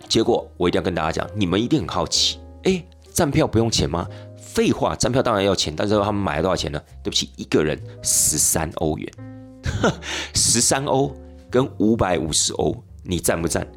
[0.07, 2.83] 结果我一定要跟大家讲，你们一定很好奇，哎，
[3.13, 4.07] 站票不用钱吗？
[4.35, 6.81] 废话，站票当然要钱，但是他们买了多少钱呢？
[7.03, 9.07] 对不起，一个人十三欧元，
[10.33, 11.13] 十三欧
[11.51, 13.67] 跟五百五十欧，你站不站？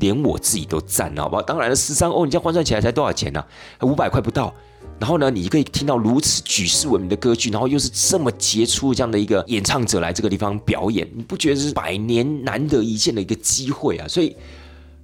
[0.00, 1.42] 连我自己都赞了，好不好？
[1.42, 3.44] 当然了，十三欧，你这样换算起来才多少钱呢？
[3.82, 4.52] 五百块不到。
[4.98, 14.08] 然后呢，你可以听到如此举世闻名的歌剧，然后又是这么杰出这样的一个演唱者来这个地方表演，你不觉得是百年难得一见的一个机会啊？
[14.08, 14.34] 所以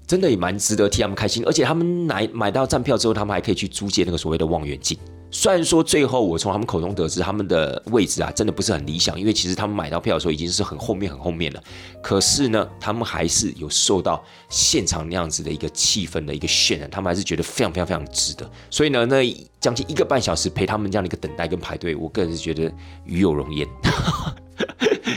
[0.06, 1.44] 真的也蛮值得替他们开心。
[1.44, 4.96] 而且他们买买到站票之后，他们还可以去租借那个所谓的望远镜。
[5.34, 11.62] 虽然说最后我从他们口中得知，他们的位置啊真的不是很理想，因为其实他们买到票的时候已经是很后面很后面了。
[12.02, 18.48] 可是呢，他们还是有受到现场那样子的一个气氛的一个渲染，他们还是觉得非常非常非常值得。
[18.68, 19.24] 所以呢，那
[19.58, 22.70] 将近一个半小时陪他们这样的一个等待跟排队，我个人是觉得
[23.06, 23.66] 与 有荣焉。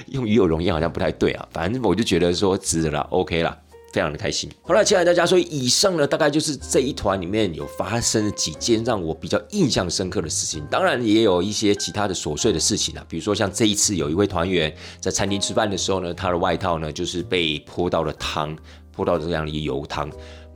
[0.07, 3.57] 用与有荣焉好像不太对啊，反正我就觉得说值得了，OK 了。
[3.95, 4.51] 非常的开心。
[4.61, 10.65] 好了，亲爱的大家，所以以上呢，大概就是这一团里面有发生几件让我比较印象深刻的事情。
[10.69, 18.53] 当然，也有一些其他的琐碎的事情啊，比如说像这一次有一位团员在餐厅吃饭的时候呢，他的外套呢就是被泼到了汤，
[18.91, 20.11] 泼到这样的油汤。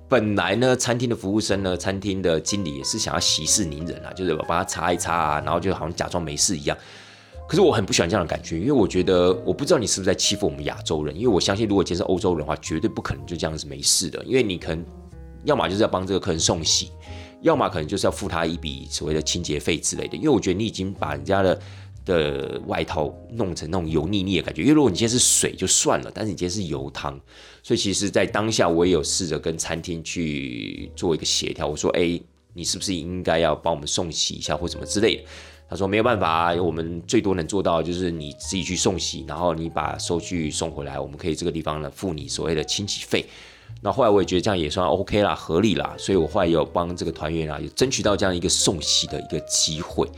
[0.10, 6.78] 本来呢，餐厅的服务生呢，餐厅的经理也是想要息事宁人啊，就是把它擦一擦啊，然后就好像假装没事一样。
[7.50, 14.86] 可是我很不喜欢这样的感觉，因为我觉得我不知道你是不是在欺负我们亚洲人，因为我相信如果今天是欧洲人的话，绝对不可能就这样子没事的，因为你可能
[15.46, 16.92] 要么就是要帮这个客人送洗，
[17.42, 20.16] 要么可能就是要付他一笔所谓的清洁费之类的。
[20.16, 21.60] 因为我觉得你已经把人家的
[22.06, 27.20] 的外套弄成那种油腻腻的感觉，因为如果你今天是水就算了，但是你今天是油汤，
[27.64, 32.22] 所以其实，在当下我也有试着跟餐厅去做一个协调，我说，哎，
[32.54, 35.24] 你是不是应该要帮我们送洗一下或什么之类的。
[35.70, 43.26] 他说没有办法，我们最多能做到就是你自己去送洗，然后你把收据送回来，我们可以这个地方呢付你所谓的清洗费。
[43.82, 50.10] 那后来我也觉得这样也算 OK 啦，合理啦，所以我后来有帮这个团员啊，有争取到这样一个送喜的一个机会。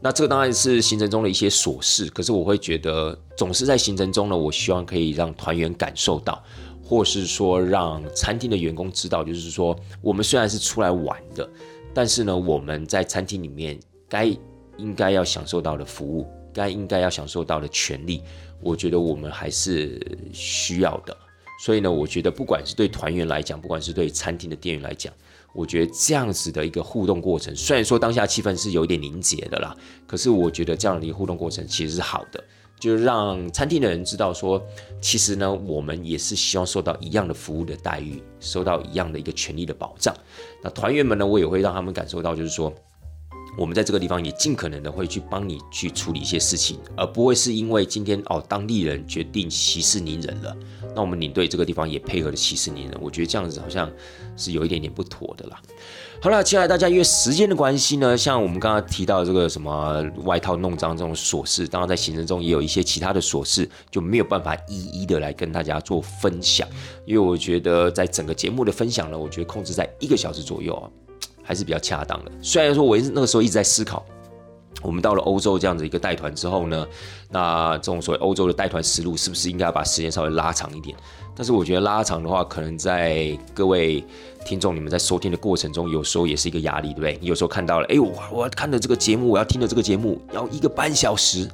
[0.00, 6.40] 那这个当然是行程中的一些琐事，可是我会觉得总是在行程中呢，我希望可以让团员感受到，
[6.84, 11.48] 或是说让餐厅的员工知道，就是说我们虽然是出来玩的，
[11.92, 13.76] 但是呢，我们在餐厅里面
[14.08, 14.30] 该
[14.78, 18.22] 应该要享受到的服务，该应该要享受到的权利，
[18.60, 20.00] 我觉得我们还是
[20.32, 21.16] 需要的。
[21.60, 25.12] 所以呢，我觉得不管是对团员来讲，不管是对餐厅的店员来讲，
[25.52, 29.76] 我觉得这样子的一个互动过程，虽然说当下气氛是有点凝结的啦，
[30.06, 32.42] 可是我觉得这样的一个互动过程其实是好的，
[32.78, 34.64] 就让餐厅的人知道说，
[35.00, 40.14] 其实呢，我们也是希望受到一样的服务的待遇，受到一样的一个权利的保障。
[40.62, 42.72] 那团员们呢，我也会让他们感受到，就是说。
[43.58, 50.56] 我们在这个地方也尽可能的会去帮你去处理一些事情，而不会是因为今天哦当地人决定息事宁人了，
[50.94, 53.90] 那我们领队这个地方也配合的息事宁人，我觉得这样子好像
[54.36, 55.60] 是有一点点不妥的啦。
[56.20, 66.66] 好了，接下来大家，因为时间的关系呢，像我们刚刚提到这个什么外套弄脏这种琐事，当然在行程中也有一些其他的琐事，就没有办法一一的来跟大家做分享，
[67.06, 70.90] 因为我觉得在整个节目的分享呢，我觉得控制在一个小时左右啊。
[71.48, 72.30] 还是比较恰当的。
[72.42, 74.04] 虽然说，我那个时候一直在思考，
[74.82, 76.86] 我们到了欧洲这样子一个带团之后呢，
[77.30, 80.94] 那这种所谓欧洲的带团思路，是不是应该把时间稍微拉长一点？
[81.34, 84.04] 但是我觉得拉长的话，可能在各位
[84.44, 87.18] 听众你们在收听的过程中，有时候也是一个压力，对不对？
[87.18, 91.48] 你有时候看到了，哎，我我要看的这个节目，我要听的这个节目，要一个半小时。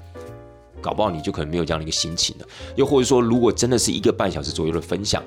[0.83, 5.23] 搞不好你就可能没有这样的一个心情了，又或者说，如果真的是一个半小时左右的分享，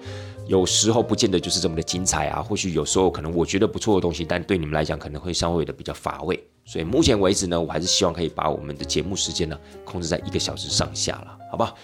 [0.48, 2.42] 有时候不见得就是这么的精彩啊。
[2.42, 6.42] 或许有时候可能我觉得不错的东西，但对你们来讲可能会稍微的比较乏味。
[6.66, 11.68] 所以目前为止呢，我还是希望可以把我们的节目时间呢控制在一个小时上下了，好吧？
[11.68, 11.78] 好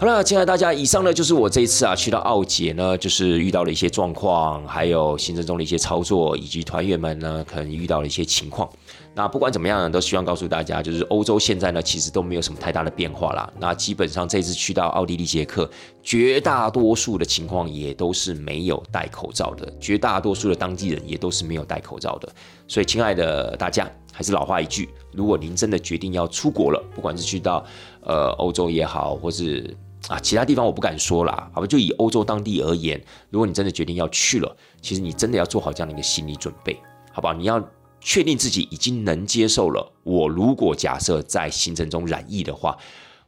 [0.00, 8.70] 好了，亲爱的大家，以上呢就是我这一次啊去到奥捷呢，就是遇到了一些状况，还有行程中的一些操作，以及团员们呢可能遇到了一些情况。
[9.12, 13.52] 那不管怎么样呢，都希望告诉大家，就是欧洲现在呢其实都没有什么太大的变化啦。
[13.58, 15.68] 那基本上这次去到奥地利捷克，
[16.00, 22.32] 绝大多数的情况也都是没有戴口罩的，绝大多数的当地人也都是没有戴口罩的。
[22.68, 27.66] 所以，亲爱的大家，还是老话一句，如果您真的决定要出国了，不管是去到
[28.02, 29.76] 呃欧洲也好，或是
[30.06, 31.66] 啊，其他地方我不敢说啦，好吧？
[31.66, 36.80] 就以欧洲当地而言，如果你真的决定要去了，其实你真的要做好这样的一个心理准备，
[37.12, 37.34] 好吧？
[37.34, 37.62] 你要
[38.00, 39.92] 确定自己已经能接受了。
[40.04, 42.78] 我如果假设在行程中染疫的话，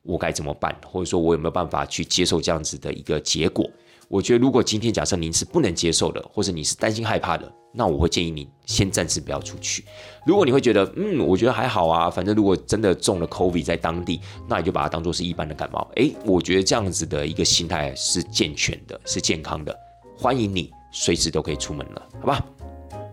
[0.02, 0.74] 我该怎么办？
[0.86, 3.68] 或者说，我有没有办法去接受这样子的一个结果？
[4.10, 9.84] 我觉得，如果今天假设您是不能接受的，或者你是担心害怕的，那我会建议你先暂时不要出去。
[10.26, 15.88] 如果你会觉得，嗯，我觉得还好啊，反正如果真的中了 COVID 在当地，那你就把它当做是一般的感冒。
[15.94, 19.72] 诶，我觉得这样子的一个心态是健全的，是健康的。
[20.18, 22.44] 欢迎你随时都可以出门了，好吧？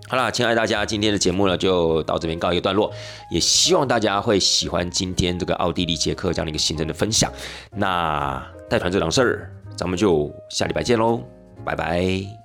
[0.08, 2.92] 好啦，亲爱大家，今天的节目呢就到这边告一个段落，
[3.30, 7.32] 也希望大家会喜欢今天这个奥地利捷克这样的一个行程的分享。
[7.70, 9.54] 那带团这档事儿。
[9.78, 11.22] 咱们就下礼拜见喽，
[11.64, 12.37] 拜拜。